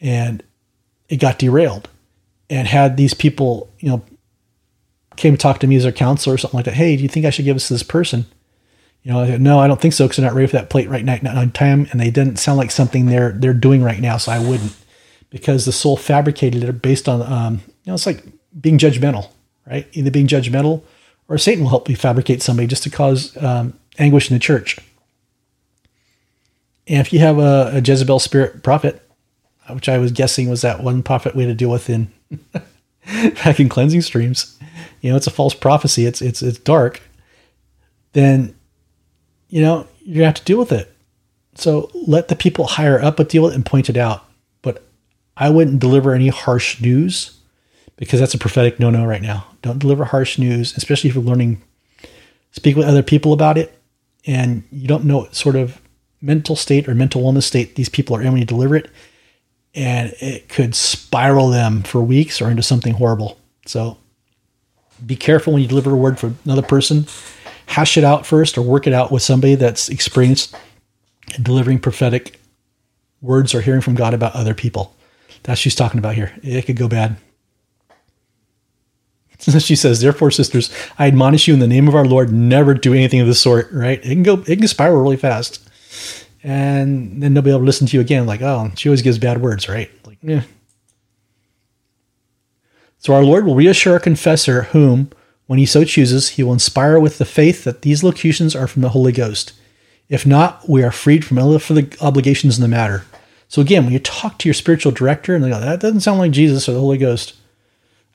[0.00, 0.44] And
[1.08, 1.88] it got derailed.
[2.48, 4.04] And had these people, you know,
[5.16, 7.08] came to talk to me as their counselor or something like that, hey, do you
[7.08, 8.26] think I should give this to this person?
[9.02, 11.04] You know, no, I don't think so because they're not ready for that plate right
[11.04, 14.30] now on time, and they didn't sound like something they're they're doing right now, so
[14.30, 14.76] I wouldn't,
[15.30, 18.24] because the soul fabricated it based on, um, you know, it's like
[18.60, 19.30] being judgmental,
[19.66, 19.88] right?
[19.92, 20.82] Either being judgmental,
[21.28, 24.78] or Satan will help you fabricate somebody just to cause um, anguish in the church.
[26.86, 29.02] And if you have a, a Jezebel spirit prophet,
[29.70, 32.12] which I was guessing was that one prophet we had to deal with in
[33.44, 34.58] back in cleansing streams,
[35.00, 36.06] you know, it's a false prophecy.
[36.06, 37.02] It's it's it's dark.
[38.12, 38.54] Then,
[39.52, 40.90] you know, you have to deal with it.
[41.56, 44.24] So let the people higher up deal with it and point it out.
[44.62, 44.82] But
[45.36, 47.38] I wouldn't deliver any harsh news
[47.96, 49.46] because that's a prophetic no-no right now.
[49.60, 51.60] Don't deliver harsh news, especially if you're learning.
[52.52, 53.78] Speak with other people about it
[54.24, 55.82] and you don't know what sort of
[56.22, 58.90] mental state or mental wellness state these people are in when you deliver it.
[59.74, 63.38] And it could spiral them for weeks or into something horrible.
[63.66, 63.98] So
[65.04, 67.06] be careful when you deliver a word for another person.
[67.72, 70.54] Hash it out first or work it out with somebody that's experienced
[71.40, 72.38] delivering prophetic
[73.22, 74.94] words or hearing from God about other people.
[75.44, 76.32] That's she's talking about here.
[76.42, 77.16] It could go bad.
[79.58, 82.92] she says, therefore, sisters, I admonish you in the name of our Lord, never do
[82.92, 83.98] anything of the sort, right?
[84.04, 85.66] It can go, it can spiral really fast.
[86.44, 89.18] And then they'll be able to listen to you again, like, oh, she always gives
[89.18, 89.90] bad words, right?
[90.04, 90.42] Like, yeah.
[92.98, 95.10] So our Lord will reassure a confessor whom,
[95.52, 98.80] when he so chooses, he will inspire with the faith that these locutions are from
[98.80, 99.52] the Holy Ghost.
[100.08, 103.04] If not, we are freed from all the obligations in the matter.
[103.48, 106.20] So again, when you talk to your spiritual director and they go, that doesn't sound
[106.20, 107.34] like Jesus or the Holy Ghost,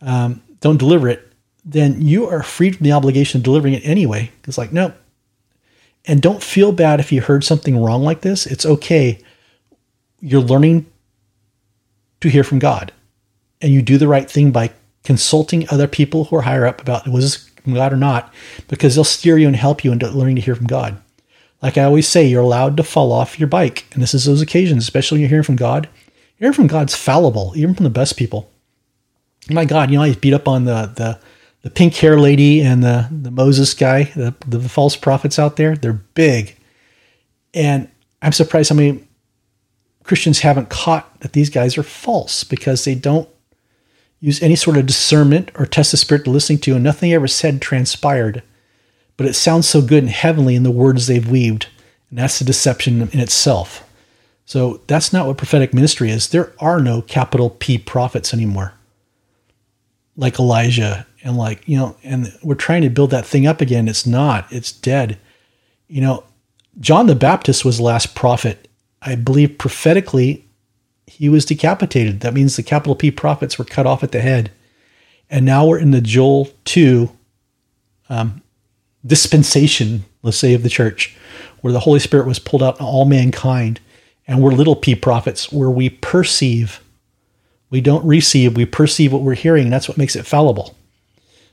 [0.01, 1.31] um, don't deliver it,
[1.63, 4.31] then you are freed from the obligation of delivering it anyway.
[4.45, 4.91] It's like, no.
[6.05, 8.47] And don't feel bad if you heard something wrong like this.
[8.47, 9.19] It's okay.
[10.21, 10.87] You're learning
[12.21, 12.91] to hear from God.
[13.61, 14.71] And you do the right thing by
[15.03, 18.33] consulting other people who are higher up about was this from God or not,
[18.67, 21.01] because they'll steer you and help you into learning to hear from God.
[21.61, 23.85] Like I always say, you're allowed to fall off your bike.
[23.93, 25.89] And this is those occasions, especially when you're hearing from God.
[26.35, 28.49] Hearing from God's fallible, even from the best people
[29.49, 31.19] my God, you know, I beat up on the the
[31.63, 35.75] the pink hair lady and the the Moses guy, the the false prophets out there.
[35.75, 36.55] They're big,
[37.53, 37.89] and
[38.21, 39.03] I'm surprised how many
[40.03, 43.29] Christians haven't caught that these guys are false because they don't
[44.19, 47.27] use any sort of discernment or test the spirit to listening to, and nothing ever
[47.27, 48.43] said transpired.
[49.15, 51.67] But it sounds so good and heavenly in the words they've weaved,
[52.09, 53.83] and that's the deception in itself.
[54.45, 56.29] So that's not what prophetic ministry is.
[56.29, 58.73] There are no capital P prophets anymore
[60.17, 63.87] like Elijah and like, you know, and we're trying to build that thing up again.
[63.87, 65.19] It's not, it's dead.
[65.87, 66.23] You know,
[66.79, 68.67] John the Baptist was the last prophet.
[69.01, 70.46] I believe prophetically,
[71.07, 72.19] he was decapitated.
[72.19, 74.51] That means the capital P prophets were cut off at the head.
[75.29, 77.09] And now we're in the Joel 2
[78.09, 78.41] um,
[79.05, 81.17] dispensation, let's say, of the church,
[81.61, 83.79] where the Holy Spirit was pulled out on all mankind.
[84.27, 86.81] And we're little p prophets, where we perceive
[87.69, 90.75] we don't receive, we perceive what we're hearing, and that's what makes it fallible.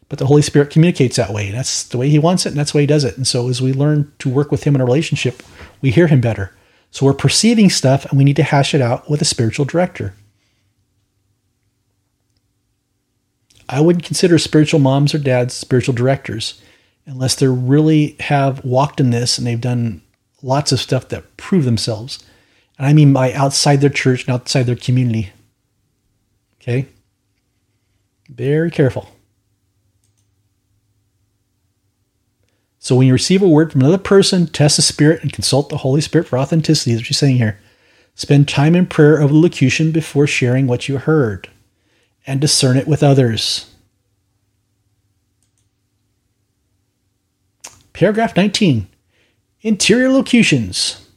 [0.08, 1.48] But the Holy Spirit communicates that way.
[1.48, 3.16] And That's the way He wants it, and that's the way He does it.
[3.16, 5.42] And so as we learn to work with Him in a relationship,
[5.80, 6.54] we hear Him better.
[6.94, 10.14] So we're perceiving stuff, and we need to hash it out with a spiritual director.
[13.68, 16.62] I wouldn't consider spiritual moms or dads spiritual directors
[17.04, 20.02] unless they really have walked in this and they've done
[20.40, 22.24] lots of stuff that prove themselves.
[22.78, 25.32] And I mean by outside their church and outside their community.
[26.62, 26.86] Okay?
[28.28, 29.08] Very careful.
[32.84, 35.78] So when you receive a word from another person, test the spirit and consult the
[35.78, 37.58] Holy Spirit for authenticity, is what she's saying here.
[38.14, 41.48] Spend time in prayer the locution before sharing what you heard.
[42.26, 43.70] and discern it with others.
[47.94, 48.86] Paragraph 19
[49.62, 51.08] Interior locutions.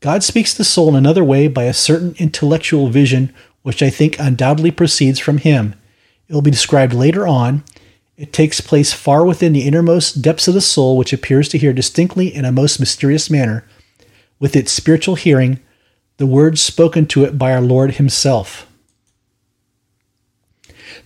[0.00, 3.88] God speaks to the soul in another way by a certain intellectual vision, which I
[3.88, 5.74] think undoubtedly proceeds from Him.
[6.28, 7.64] It will be described later on.
[8.16, 11.72] It takes place far within the innermost depths of the soul, which appears to hear
[11.72, 13.64] distinctly in a most mysterious manner,
[14.38, 15.60] with its spiritual hearing,
[16.18, 18.70] the words spoken to it by our Lord Himself.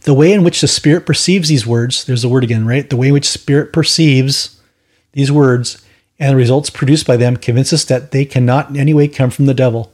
[0.02, 2.88] The way in which the Spirit perceives these words, there's the word again, right?
[2.88, 4.60] The way in which Spirit perceives
[5.12, 5.82] these words
[6.18, 9.30] and the results produced by them convince us that they cannot in any way come
[9.30, 9.92] from the devil.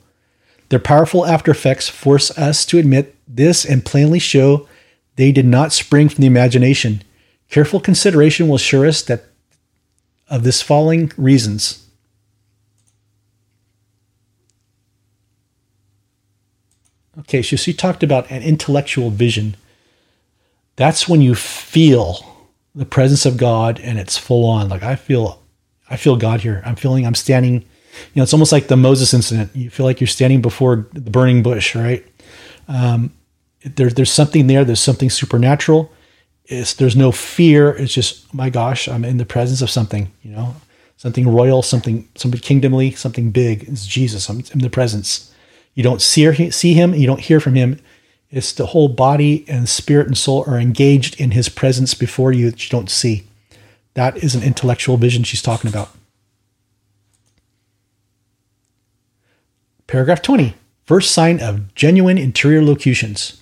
[0.70, 4.68] Their powerful after effects force us to admit this and plainly show
[5.16, 7.02] they did not spring from the imagination.
[7.50, 9.24] Careful consideration will assure us that
[10.28, 11.86] of this following reasons.
[17.20, 19.56] Okay, so she talked about an intellectual vision.
[20.76, 22.34] That's when you feel
[22.74, 24.68] the presence of God and it's full on.
[24.68, 25.40] Like I feel
[25.88, 26.62] I feel God here.
[26.64, 29.54] I'm feeling I'm standing, you know, it's almost like the Moses incident.
[29.54, 32.04] You feel like you're standing before the burning bush, right?
[32.66, 33.12] Um,
[33.64, 34.64] there, there's something there.
[34.64, 35.90] There's something supernatural.
[36.46, 37.70] It's, there's no fear.
[37.70, 40.54] It's just, my gosh, I'm in the presence of something, you know,
[40.98, 43.64] something royal, something, something kingdomly, something big.
[43.64, 44.28] It's Jesus.
[44.28, 45.32] I'm in the presence.
[45.74, 46.94] You don't see, see him.
[46.94, 47.80] You don't hear from him.
[48.30, 52.50] It's the whole body and spirit and soul are engaged in his presence before you
[52.50, 53.24] that you don't see.
[53.94, 55.90] That is an intellectual vision she's talking about.
[59.86, 60.54] Paragraph 20.
[60.84, 63.40] First sign of genuine interior locutions.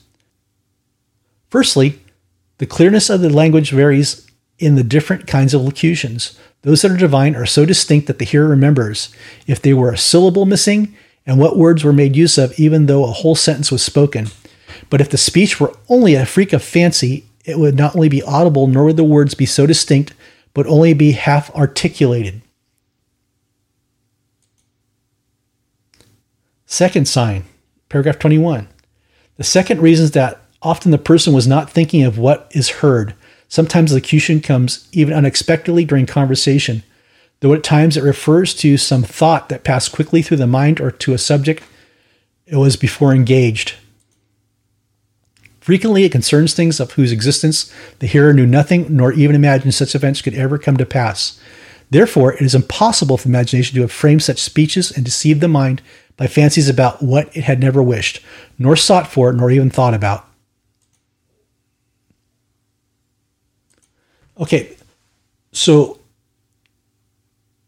[1.53, 2.01] Firstly,
[2.57, 4.27] the clearness of the language varies
[4.59, 6.39] in the different kinds of locutions.
[6.63, 9.15] Those that are divine are so distinct that the hearer remembers
[9.47, 13.05] if they were a syllable missing and what words were made use of, even though
[13.05, 14.29] a whole sentence was spoken.
[14.89, 18.23] But if the speech were only a freak of fancy, it would not only be
[18.23, 20.15] audible, nor would the words be so distinct
[20.55, 22.41] but only be half articulated.
[26.65, 27.45] Second sign,
[27.91, 28.69] paragraph 21.
[29.37, 33.15] The second reason is that often the person was not thinking of what is heard.
[33.49, 36.83] Sometimes locution comes even unexpectedly during conversation,
[37.41, 40.91] though at times it refers to some thought that passed quickly through the mind or
[40.91, 41.63] to a subject
[42.47, 43.75] it was before engaged.
[45.61, 49.95] Frequently, it concerns things of whose existence the hearer knew nothing nor even imagined such
[49.95, 51.41] events could ever come to pass.
[51.91, 55.83] Therefore, it is impossible for imagination to have framed such speeches and deceived the mind
[56.17, 58.21] by fancies about what it had never wished,
[58.59, 60.27] nor sought for, nor even thought about.
[64.39, 64.77] Okay,
[65.53, 66.01] so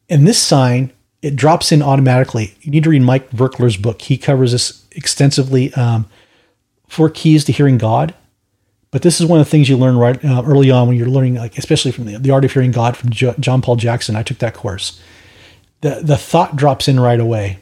[0.08, 2.54] in this sign, it drops in automatically.
[2.60, 4.02] You need to read Mike Virkler's book.
[4.02, 5.72] He covers this extensively.
[5.74, 6.06] Um,
[6.88, 8.14] four keys to hearing God.
[8.90, 11.08] But this is one of the things you learn right uh, early on when you're
[11.08, 14.14] learning, like especially from the, the art of hearing God from jo- John Paul Jackson.
[14.14, 15.00] I took that course.
[15.80, 17.58] The the thought drops in right away.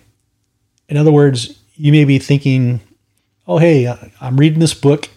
[0.91, 2.83] In other words, you may be thinking,
[3.47, 5.09] "Oh, hey, uh, I'm reading this book,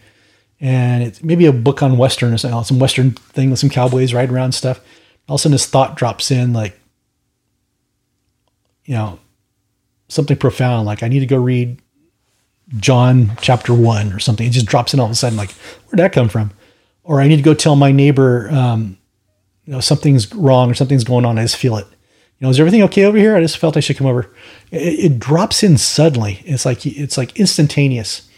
[0.59, 4.13] and it's maybe a book on Western or something, some Western thing with some cowboys
[4.13, 4.79] riding around stuff."
[5.27, 6.79] All of a sudden, this thought drops in, like,
[8.85, 9.19] you know,
[10.07, 11.79] something profound, like I need to go read
[12.77, 14.45] John chapter one or something.
[14.45, 16.51] It just drops in all of a sudden, like, where'd that come from?
[17.03, 18.97] Or I need to go tell my neighbor, um,
[19.65, 21.39] you know, something's wrong or something's going on.
[21.39, 21.87] I just feel it.
[22.39, 23.35] You know, is everything okay over here?
[23.35, 24.31] I just felt I should come over.
[24.71, 26.43] It, it drops in suddenly.
[26.45, 28.29] It's like it's like instantaneous.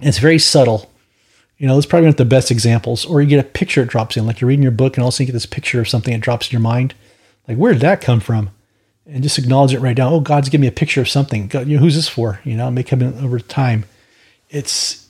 [0.00, 0.90] It's very subtle.
[1.58, 3.06] You know, it's probably not the best examples.
[3.06, 5.08] Or you get a picture it drops in, like you're reading your book and all
[5.08, 6.94] of also you get this picture of something that drops in your mind.
[7.48, 8.50] Like, where did that come from?
[9.06, 10.10] and just acknowledge it right now.
[10.10, 11.46] Oh, God's giving me a picture of something.
[11.46, 12.40] God, you know, who's this for?
[12.44, 13.84] You know, it may come in over time.
[14.50, 15.08] It's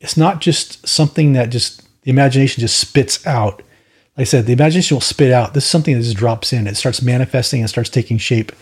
[0.00, 3.62] it's not just something that just the imagination just spits out.
[4.16, 5.54] Like I said, the imagination will spit out.
[5.54, 6.66] This is something that just drops in.
[6.66, 8.52] It starts manifesting and starts taking shape.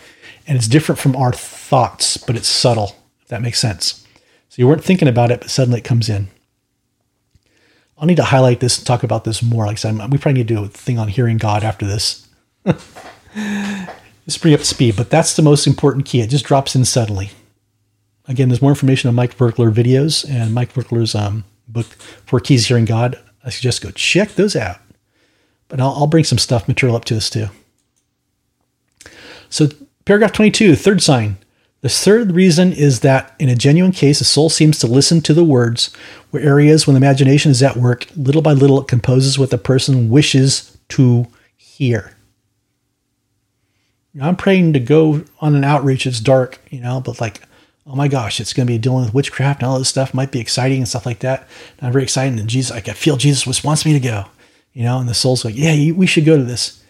[0.47, 4.05] And it's different from our thoughts, but it's subtle, if that makes sense.
[4.49, 6.29] So you weren't thinking about it, but suddenly it comes in.
[8.01, 9.67] I'll need to highlight this and talk about this more.
[9.67, 12.27] Like I said, we probably need to do a thing on hearing God after this.
[12.65, 16.21] just bring up speed, but that's the most important key.
[16.21, 17.29] It just drops in suddenly.
[18.27, 21.85] Again, there's more information on Mike Virkler videos and Mike Virkler's um, book,
[22.25, 23.19] Four Keys Hearing God.
[23.43, 24.77] I suggest go check those out.
[25.67, 27.47] But I'll, I'll bring some stuff material up to this too.
[29.49, 29.69] So,
[30.05, 31.37] paragraph 22, third sign.
[31.81, 35.33] The third reason is that in a genuine case, the soul seems to listen to
[35.33, 35.93] the words,
[36.29, 39.57] where areas when the imagination is at work, little by little it composes what the
[39.57, 41.27] person wishes to
[41.57, 42.15] hear.
[44.21, 46.05] I'm praying to go on an outreach.
[46.05, 47.41] It's dark, you know, but like
[47.87, 50.13] oh my gosh, it's going to be dealing with witchcraft and all this stuff.
[50.13, 51.47] Might be exciting and stuff like that.
[51.77, 52.39] And I'm very excited.
[52.39, 54.25] And Jesus, I feel Jesus wants me to go,
[54.73, 54.99] you know.
[54.99, 56.83] And the soul's like, yeah, we should go to this.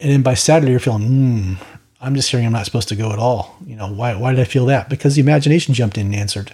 [0.00, 1.54] And then by Saturday, you're feeling, hmm,
[2.02, 3.56] I'm just hearing I'm not supposed to go at all.
[3.64, 4.16] You know, why?
[4.16, 4.88] Why did I feel that?
[4.88, 6.52] Because the imagination jumped in and answered.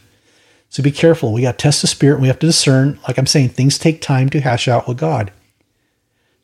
[0.69, 1.33] So be careful.
[1.33, 2.21] We got to test the spirit.
[2.21, 3.01] we have to discern.
[3.09, 5.33] Like I'm saying, things take time to hash out with God.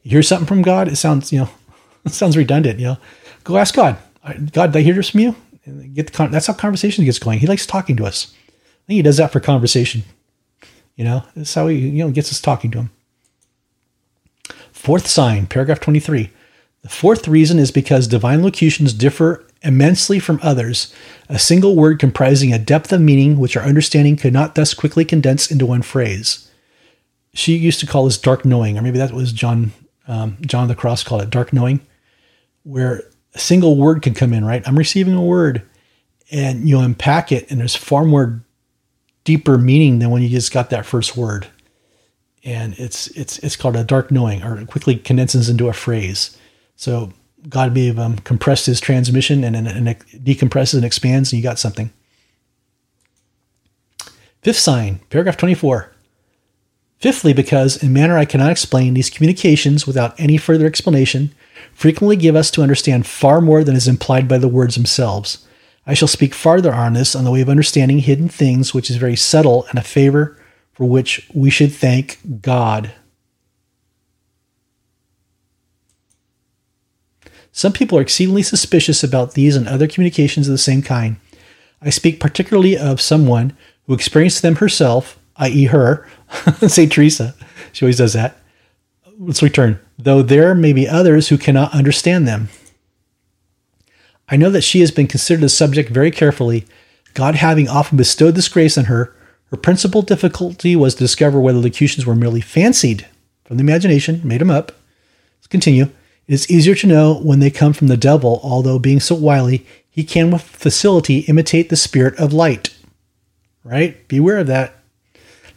[0.03, 1.51] You hear something from God, it sounds, you know,
[2.05, 2.81] it sounds redundant.
[2.81, 2.99] You know,
[3.45, 3.99] go ask God.
[4.53, 5.37] God, did I hear this from you?
[5.67, 7.39] And get the con- that's how conversation gets going.
[7.39, 8.35] He likes talking to us.
[8.35, 10.03] I think he does that for conversation.
[10.97, 12.91] You know, that's how he you know gets us talking to him.
[14.73, 16.31] Fourth sign, paragraph 23.
[16.85, 20.95] The fourth reason is because divine locutions differ immensely from others,
[21.31, 25.07] a single word comprising a depth of meaning which our understanding could not thus quickly
[25.07, 26.51] condense into one phrase.
[27.33, 29.73] She used to call this dark knowing, or maybe that was John
[30.07, 31.81] um, John the Cross called it dark knowing,
[32.65, 33.03] where
[33.35, 34.63] a single word can come in, right?
[34.69, 35.63] I'm receiving a word
[36.31, 38.45] and you unpack it, and there's far more
[39.25, 41.47] deeper meaning than when you just got that first word.
[42.45, 46.37] And it's it's it's called a dark knowing, or it quickly condenses into a phrase.
[46.77, 47.13] So
[47.49, 51.59] God may have um, compressed his transmission and, and, decompresses and expands, and you got
[51.59, 51.91] something.
[54.43, 55.91] Fifth sign, paragraph 24.
[56.99, 61.35] Fifthly, because in manner I cannot explain, these communications, without any further explanation,
[61.75, 65.47] frequently give us to understand far more than is implied by the words themselves.
[65.87, 68.97] I shall speak farther on this on the way of understanding hidden things, which is
[68.97, 70.39] very subtle and a favor
[70.73, 72.91] for which we should thank God.
[77.57, 81.19] Some people are exceedingly suspicious about these and other communications of the same kind.
[81.81, 86.05] I speak particularly of someone who experienced them herself, i.e., her,
[86.67, 86.91] St.
[86.91, 87.33] Teresa.
[87.73, 88.37] She always does that.
[89.19, 89.79] Let's return.
[89.97, 92.49] Though there may be others who cannot understand them.
[94.29, 96.67] I know that she has been considered a subject very carefully,
[97.15, 99.15] God having often bestowed this grace on her.
[99.53, 103.07] Her principal difficulty was to discover whether the locutions were merely fancied
[103.45, 104.73] from the imagination, made them up.
[105.39, 105.91] Let's continue.
[106.27, 109.67] It is easier to know when they come from the devil, although being so wily,
[109.91, 112.75] he can with facility imitate the spirit of light.
[113.63, 114.07] Right?
[114.09, 114.77] Beware of that.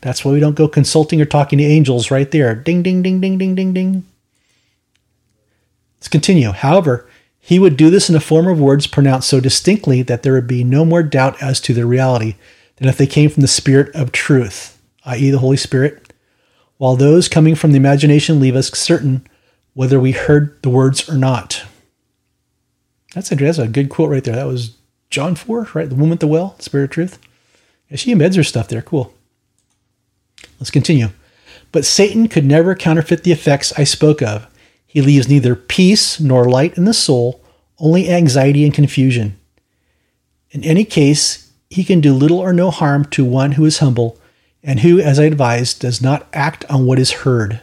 [0.01, 2.53] That's why we don't go consulting or talking to angels right there.
[2.53, 4.05] Ding, ding, ding, ding, ding, ding, ding.
[5.97, 6.51] Let's continue.
[6.51, 7.09] However,
[7.39, 10.47] he would do this in the form of words pronounced so distinctly that there would
[10.47, 12.35] be no more doubt as to their reality
[12.75, 16.13] than if they came from the Spirit of truth, i.e., the Holy Spirit,
[16.77, 19.25] while those coming from the imagination leave us certain
[19.77, 21.63] whether we heard the words or not.
[23.13, 24.35] That's a, that's a good quote right there.
[24.35, 24.75] That was
[25.11, 25.87] John 4, right?
[25.87, 27.19] The woman at the well, Spirit of Truth.
[27.87, 28.81] Yeah, she embeds her stuff there.
[28.81, 29.13] Cool.
[30.59, 31.09] Let's continue.
[31.71, 34.47] But Satan could never counterfeit the effects I spoke of.
[34.87, 37.39] He leaves neither peace nor light in the soul,
[37.77, 39.39] only anxiety and confusion.
[40.49, 44.17] In any case, he can do little or no harm to one who is humble
[44.63, 47.61] and who, as I advised, does not act on what is heard.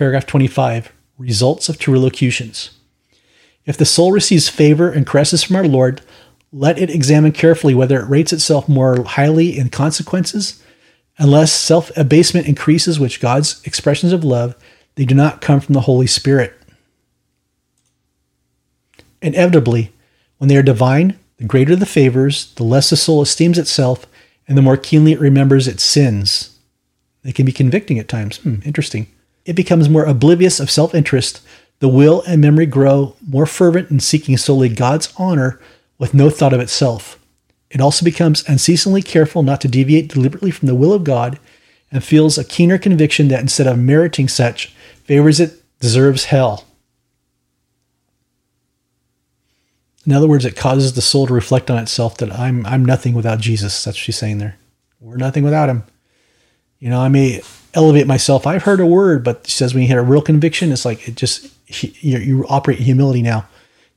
[0.00, 2.70] Paragraph 25 Results of True Locutions.
[3.66, 6.00] If the soul receives favor and caresses from our Lord,
[6.54, 10.64] let it examine carefully whether it rates itself more highly in consequences.
[11.18, 14.56] Unless self abasement increases, which God's expressions of love,
[14.94, 16.54] they do not come from the Holy Spirit.
[19.20, 19.92] Inevitably,
[20.38, 24.06] when they are divine, the greater the favors, the less the soul esteems itself,
[24.48, 26.58] and the more keenly it remembers its sins.
[27.22, 28.38] They can be convicting at times.
[28.38, 29.06] Hmm, interesting
[29.50, 31.40] it becomes more oblivious of self interest.
[31.80, 35.60] The will and memory grow more fervent in seeking solely God's honor
[35.98, 37.18] with no thought of itself.
[37.68, 41.40] It also becomes unceasingly careful not to deviate deliberately from the will of God
[41.90, 44.68] and feels a keener conviction that instead of meriting such
[45.02, 46.64] favors, it deserves hell.
[50.06, 53.14] In other words, it causes the soul to reflect on itself that I'm I'm nothing
[53.14, 53.82] without Jesus.
[53.82, 54.58] That's what she's saying there.
[55.00, 55.82] We're nothing without him.
[56.80, 57.42] You know, I may
[57.74, 58.46] elevate myself.
[58.46, 61.14] I've heard a word, but says when you hit a real conviction, it's like it
[61.14, 61.52] just
[62.02, 63.46] you, you operate in humility now.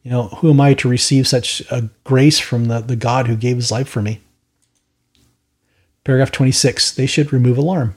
[0.03, 3.37] You know, who am I to receive such a grace from the, the God who
[3.37, 4.19] gave his life for me?
[6.03, 6.93] Paragraph 26.
[6.95, 7.95] They should remove alarm.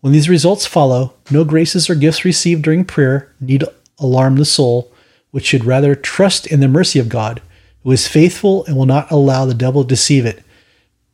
[0.00, 3.64] When these results follow, no graces or gifts received during prayer need
[3.98, 4.90] alarm the soul,
[5.30, 7.42] which should rather trust in the mercy of God,
[7.82, 10.42] who is faithful and will not allow the devil to deceive it.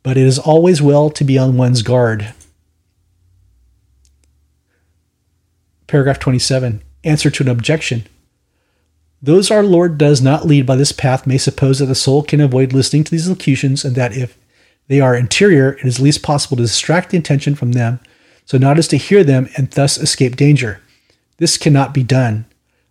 [0.03, 2.33] But it is always well to be on one's guard.
[5.87, 8.05] Paragraph 27 Answer to an objection.
[9.21, 12.41] Those our Lord does not lead by this path may suppose that the soul can
[12.41, 14.37] avoid listening to these locutions, and that if
[14.87, 17.99] they are interior, it is least possible to distract the attention from them,
[18.45, 20.81] so not as to hear them and thus escape danger.
[21.37, 22.45] This cannot be done.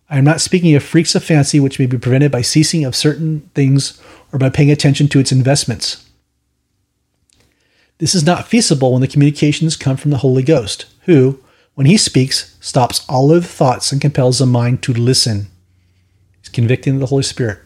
[0.09, 2.95] I am not speaking of freaks of fancy which may be prevented by ceasing of
[2.95, 6.07] certain things or by paying attention to its investments.
[7.99, 11.39] This is not feasible when the communications come from the Holy Ghost, who,
[11.77, 15.45] when he speaks, stops all other thoughts and compels the mind to listen.
[16.41, 17.59] He's convicting the Holy Spirit.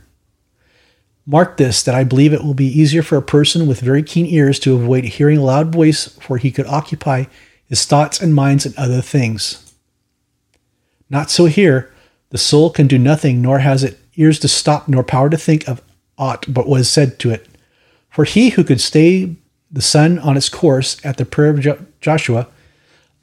[1.26, 4.26] Mark this that I believe it will be easier for a person with very keen
[4.26, 7.24] ears to avoid hearing a loud voice, for he could occupy
[7.66, 9.74] his thoughts and minds in other things.
[11.10, 11.90] Not so here.
[12.32, 15.66] The soul can do nothing, nor has it ears to stop, nor power to think
[15.70, 15.82] of
[16.18, 17.48] aught but what is said to it.
[18.10, 19.38] For he who could stay
[19.72, 22.50] the sun on its course at the prayer of jo- Joshua,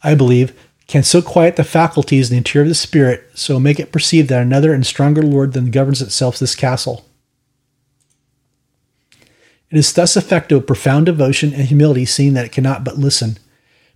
[0.03, 0.55] I believe,
[0.89, 4.27] can so quiet the faculties in the interior of the spirit, so make it perceive
[4.29, 7.05] that another and stronger Lord than governs itself this castle.
[9.71, 13.39] It is thus effective profound devotion and humility, seeing that it cannot but listen.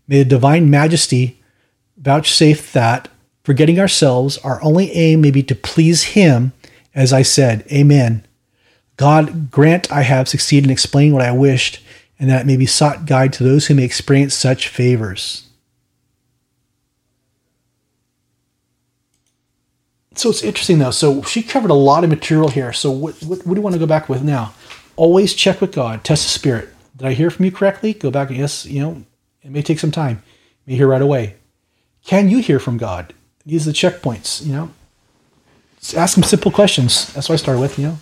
[0.06, 1.40] May the divine majesty
[1.96, 3.08] vouchsafe that,
[3.42, 6.52] forgetting ourselves, our only aim may be to please Him,
[6.94, 8.26] as I said, Amen.
[8.98, 11.82] God grant I have succeeded in explaining what I wished,
[12.18, 15.48] and that it may be sought guide to those who may experience such favors.
[20.14, 20.90] So it's interesting though.
[20.90, 22.72] So she covered a lot of material here.
[22.72, 24.54] So what, what, what do you want to go back with now?
[24.96, 26.68] Always check with God, test the spirit.
[26.96, 27.94] Did I hear from you correctly?
[27.94, 28.28] Go back.
[28.28, 29.04] And yes, you know,
[29.42, 30.22] it may take some time.
[30.66, 31.36] You may hear right away.
[32.04, 33.14] Can you hear from God?
[33.46, 34.70] These are the checkpoints, you know.
[35.80, 37.12] Just ask them simple questions.
[37.12, 37.98] That's what I started with, you know.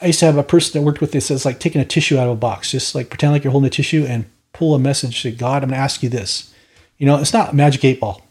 [0.00, 1.30] I used to have a person that worked with this.
[1.30, 2.70] It's like taking a tissue out of a box.
[2.70, 5.62] Just like pretend like you're holding a tissue and pull a message to God.
[5.62, 6.52] I'm going to ask you this.
[6.98, 8.25] You know, it's not magic eight ball.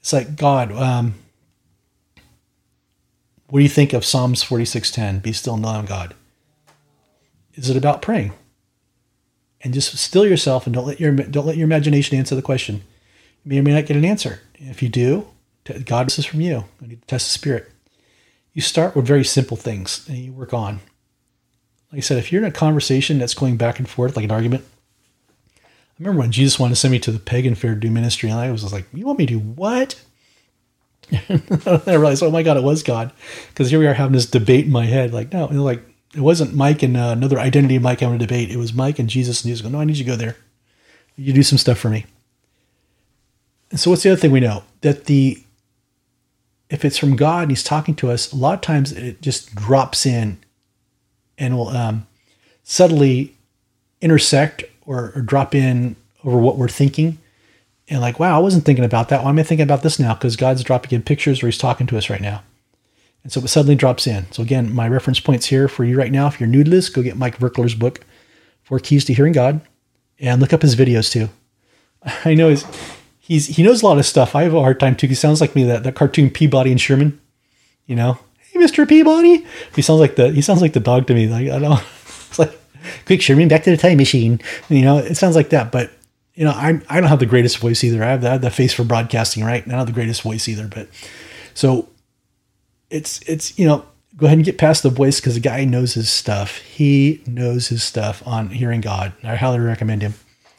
[0.00, 0.72] It's like God.
[0.72, 1.14] Um,
[3.48, 5.22] what do you think of Psalms 46:10?
[5.22, 6.14] Be still and know I'm God.
[7.54, 8.32] Is it about praying?
[9.62, 12.82] And just still yourself and don't let your don't let your imagination answer the question.
[13.44, 14.40] You may or may not get an answer.
[14.54, 15.26] If you do,
[15.84, 16.64] God, this is from you.
[16.82, 17.70] I need to test the spirit.
[18.52, 20.80] You start with very simple things and you work on.
[21.92, 24.30] Like I said, if you're in a conversation that's going back and forth, like an
[24.30, 24.64] argument,
[26.00, 28.38] remember when Jesus wanted to send me to the pagan fair to do ministry, and
[28.38, 30.00] I was like, "You want me to do what?"
[31.12, 33.12] I realized, oh my God, it was God,
[33.48, 35.12] because here we are having this debate in my head.
[35.12, 35.82] Like, no, like
[36.14, 38.50] it wasn't Mike and uh, another identity of Mike having a debate.
[38.50, 40.16] It was Mike and Jesus, and he was going, "No, I need you to go
[40.16, 40.36] there.
[41.16, 42.06] You do some stuff for me."
[43.70, 45.42] And so, what's the other thing we know that the
[46.70, 49.54] if it's from God and He's talking to us, a lot of times it just
[49.54, 50.38] drops in
[51.36, 52.06] and will um,
[52.62, 53.36] subtly
[54.00, 57.18] intersect or, or, drop in over what we're thinking.
[57.88, 59.22] And like, wow, I wasn't thinking about that.
[59.22, 60.14] Why am I thinking about this now?
[60.14, 62.42] Because God's dropping in pictures or He's talking to us right now.
[63.22, 64.30] And so it suddenly drops in.
[64.32, 66.26] So again, my reference points here for you right now.
[66.26, 68.04] If you're new to this, go get Mike Virkler's book,
[68.62, 69.60] Four Keys to Hearing God,
[70.18, 71.28] and look up his videos too.
[72.24, 72.64] I know he's
[73.18, 74.34] he's he knows a lot of stuff.
[74.34, 75.06] I have a hard time too.
[75.06, 77.20] He sounds like me that that cartoon Peabody and Sherman.
[77.86, 78.88] You know, hey, Mr.
[78.88, 79.46] Peabody.
[79.74, 81.28] He sounds like the he sounds like the dog to me.
[81.28, 81.80] Like I don't.
[83.06, 84.40] Quick Sherman back to the time machine.
[84.68, 85.72] You know, it sounds like that.
[85.72, 85.90] But
[86.34, 88.02] you know, I I don't have the greatest voice either.
[88.02, 89.64] I have have the face for broadcasting, right?
[89.64, 90.68] Have the greatest voice either.
[90.68, 90.88] But
[91.54, 91.88] so
[92.90, 93.84] it's it's you know
[94.16, 96.58] go ahead and get past the voice because the guy knows his stuff.
[96.58, 99.12] He knows his stuff on hearing God.
[99.22, 100.14] I highly recommend him.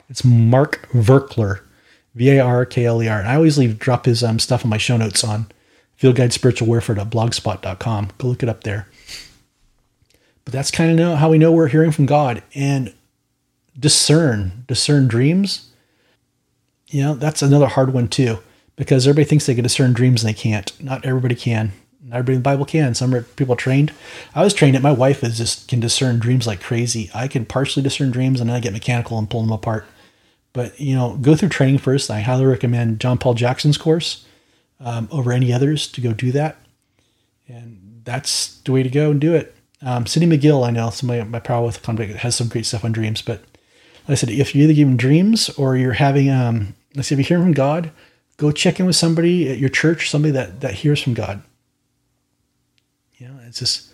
[0.09, 1.61] It's Mark Virkler,
[2.15, 3.19] V A R K L E R.
[3.19, 5.47] And I always leave drop his um, stuff in my show notes on
[5.95, 8.09] Field Guide Spiritual Warfare.blogspot.com.
[8.17, 8.87] Go look it up there.
[10.51, 12.93] That's kind of how we know we're hearing from God and
[13.79, 15.69] discern, discern dreams.
[16.87, 18.39] You know, that's another hard one too,
[18.75, 20.71] because everybody thinks they can discern dreams and they can't.
[20.81, 21.71] Not everybody can.
[22.03, 22.95] Not everybody in the Bible can.
[22.95, 23.93] Some people trained.
[24.35, 24.81] I was trained it.
[24.81, 27.09] My wife is just can discern dreams like crazy.
[27.13, 29.85] I can partially discern dreams and then I get mechanical and pull them apart.
[30.53, 32.11] But you know, go through training first.
[32.11, 34.25] I highly recommend John Paul Jackson's course
[34.79, 36.57] um, over any others to go do that.
[37.47, 39.55] And that's the way to go and do it.
[39.83, 42.91] Um, Cindy McGill, I know somebody my power with convict has some great stuff on
[42.91, 43.21] dreams.
[43.21, 43.39] But
[44.07, 47.19] like I said, if you're either giving dreams or you're having, um, let's say, if
[47.19, 47.91] you're hearing from God,
[48.37, 51.41] go check in with somebody at your church, somebody that that hears from God.
[53.17, 53.91] You know, it's just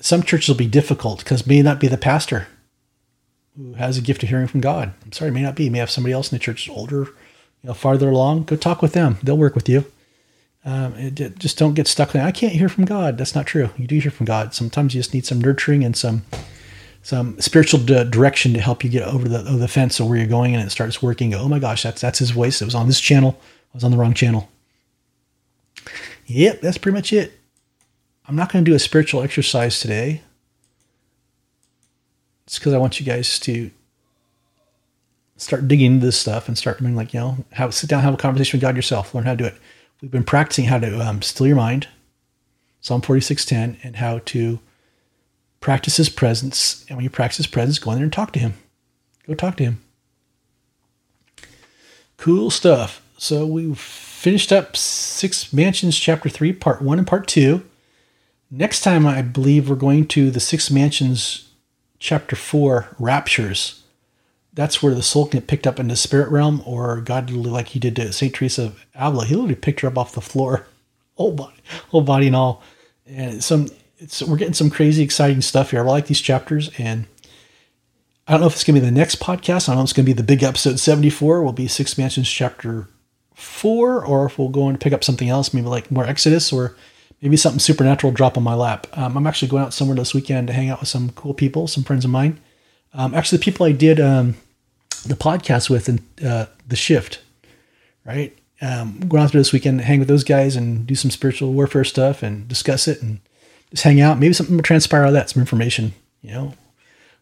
[0.00, 2.48] some churches will be difficult because may not be the pastor
[3.56, 4.92] who has a gift of hearing from God.
[5.04, 5.64] I'm sorry, may not be.
[5.64, 7.04] You may have somebody else in the church older,
[7.62, 8.44] you know, farther along.
[8.44, 9.18] Go talk with them.
[9.22, 9.84] They'll work with you.
[10.64, 12.12] Um, it, just don't get stuck.
[12.12, 12.24] There.
[12.24, 13.16] I can't hear from God.
[13.16, 13.70] That's not true.
[13.76, 14.52] You do hear from God.
[14.54, 16.22] Sometimes you just need some nurturing and some
[17.02, 20.26] some spiritual direction to help you get over the over the fence of where you're
[20.26, 21.34] going, and it starts working.
[21.34, 22.60] Oh my gosh, that's that's His voice.
[22.60, 23.38] It was on this channel.
[23.40, 24.50] I was on the wrong channel.
[26.26, 27.32] Yep, that's pretty much it.
[28.28, 30.22] I'm not going to do a spiritual exercise today.
[32.46, 33.70] It's because I want you guys to
[35.36, 38.14] start digging into this stuff and start being like, you know, have sit down, have
[38.14, 39.54] a conversation with God yourself, learn how to do it.
[40.00, 41.88] We've been practicing how to um, still your mind,
[42.80, 44.60] Psalm 46:10, and how to
[45.60, 46.84] practice His presence.
[46.88, 48.54] And when you practice His presence, go in there and talk to Him.
[49.26, 49.80] Go talk to Him.
[52.16, 53.02] Cool stuff.
[53.16, 57.62] So we finished up Six Mansions, Chapter 3, Part 1 and Part 2.
[58.50, 61.48] Next time, I believe we're going to the Six Mansions,
[61.98, 63.79] Chapter 4, Raptures.
[64.60, 67.78] That's where the soul get picked up in the spirit realm, or God, like he
[67.78, 68.34] did to St.
[68.34, 70.66] Teresa of Avila, he literally picked her up off the floor,
[71.14, 71.56] whole body,
[71.88, 72.62] whole body and all.
[73.06, 75.80] And some, it's, we're getting some crazy, exciting stuff here.
[75.80, 77.06] I like these chapters, and
[78.28, 79.66] I don't know if it's going to be the next podcast.
[79.66, 81.42] I don't know if it's going to be the big episode 74.
[81.42, 82.86] Will be Six Mansions Chapter
[83.36, 86.76] 4, or if we'll go and pick up something else, maybe like more Exodus, or
[87.22, 88.88] maybe something supernatural drop on my lap.
[88.92, 91.66] Um, I'm actually going out somewhere this weekend to hang out with some cool people,
[91.66, 92.38] some friends of mine.
[92.92, 94.36] Um, actually, the people I did um,
[95.04, 97.20] the podcast with and uh, the shift,
[98.04, 98.36] right?
[98.62, 101.84] Um, going out there this weekend, hang with those guys and do some spiritual warfare
[101.84, 103.20] stuff and discuss it and
[103.70, 104.18] just hang out.
[104.18, 106.54] Maybe something will transpire out of that, some information, you know,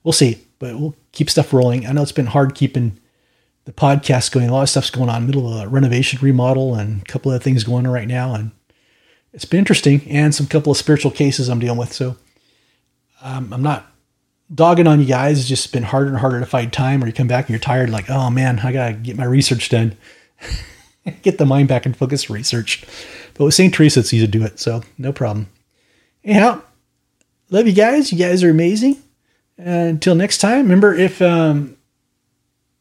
[0.03, 1.87] we'll see but we'll keep stuff rolling.
[1.87, 2.99] I know it's been hard keeping
[3.64, 4.49] the podcast going.
[4.49, 7.43] A lot of stuff's going on, middle of a renovation remodel, and a couple of
[7.43, 8.51] things going on right now, and
[9.33, 10.03] it's been interesting.
[10.09, 11.93] And some couple of spiritual cases I'm dealing with.
[11.93, 12.16] So
[13.22, 13.91] um, I'm not
[14.53, 15.38] dogging on you guys.
[15.38, 17.03] has just been harder and harder to find time.
[17.03, 19.68] Or you come back and you're tired, like, oh man, I gotta get my research
[19.68, 19.96] done.
[21.22, 22.84] get the mind back in focus research.
[23.34, 23.72] But with St.
[23.72, 25.49] Teresa, it's easy to do it, so no problem.
[26.24, 26.62] Anyhow,
[27.51, 28.12] love you guys.
[28.12, 28.96] You guys are amazing
[29.59, 31.76] until next time, remember if um,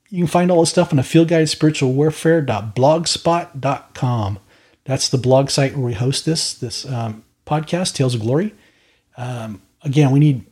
[0.10, 4.40] you can find all this stuff on a field guide spiritual warfare.blogspot.com.
[4.86, 8.56] That's the blog site where we host this this um, podcast, Tales of Glory.
[9.18, 10.46] Um, again, we need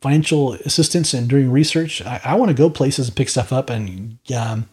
[0.00, 2.02] financial assistance and doing research.
[2.02, 4.68] I, I want to go places and pick stuff up and um,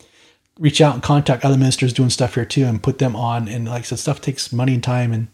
[0.59, 3.47] reach out and contact other ministers doing stuff here too and put them on.
[3.47, 5.13] And like I said, stuff takes money and time.
[5.13, 5.27] And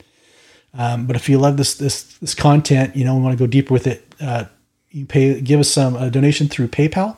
[0.74, 3.48] um, but if you love this this this content, you know, we want to go
[3.48, 4.14] deeper with it.
[4.20, 4.46] Uh,
[4.90, 7.18] you pay give us some a donation through PayPal,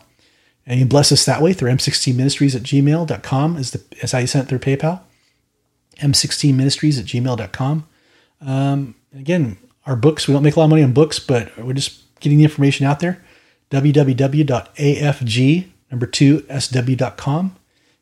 [0.65, 4.27] and you bless us that way through m16ministries at gmail.com is the is how you
[4.27, 5.01] send through PayPal.
[5.99, 7.87] m16ministries at gmail.com.
[8.41, 11.73] Um, again, our books we don't make a lot of money on books, but we're
[11.73, 13.23] just getting the information out there.
[13.71, 17.55] www.afg number two sw.com.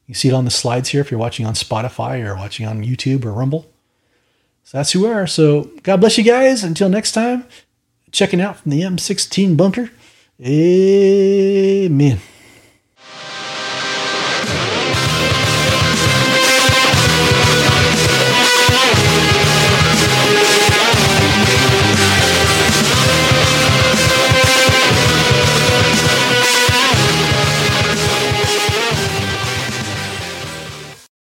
[0.08, 2.84] You see it on the slides here if you're watching on Spotify or watching on
[2.84, 3.72] YouTube or Rumble.
[4.64, 5.28] So that's who we are.
[5.28, 6.64] So God bless you guys.
[6.64, 7.46] Until next time,
[8.12, 9.92] checking out from the M16 bunker.
[10.42, 12.20] Amen.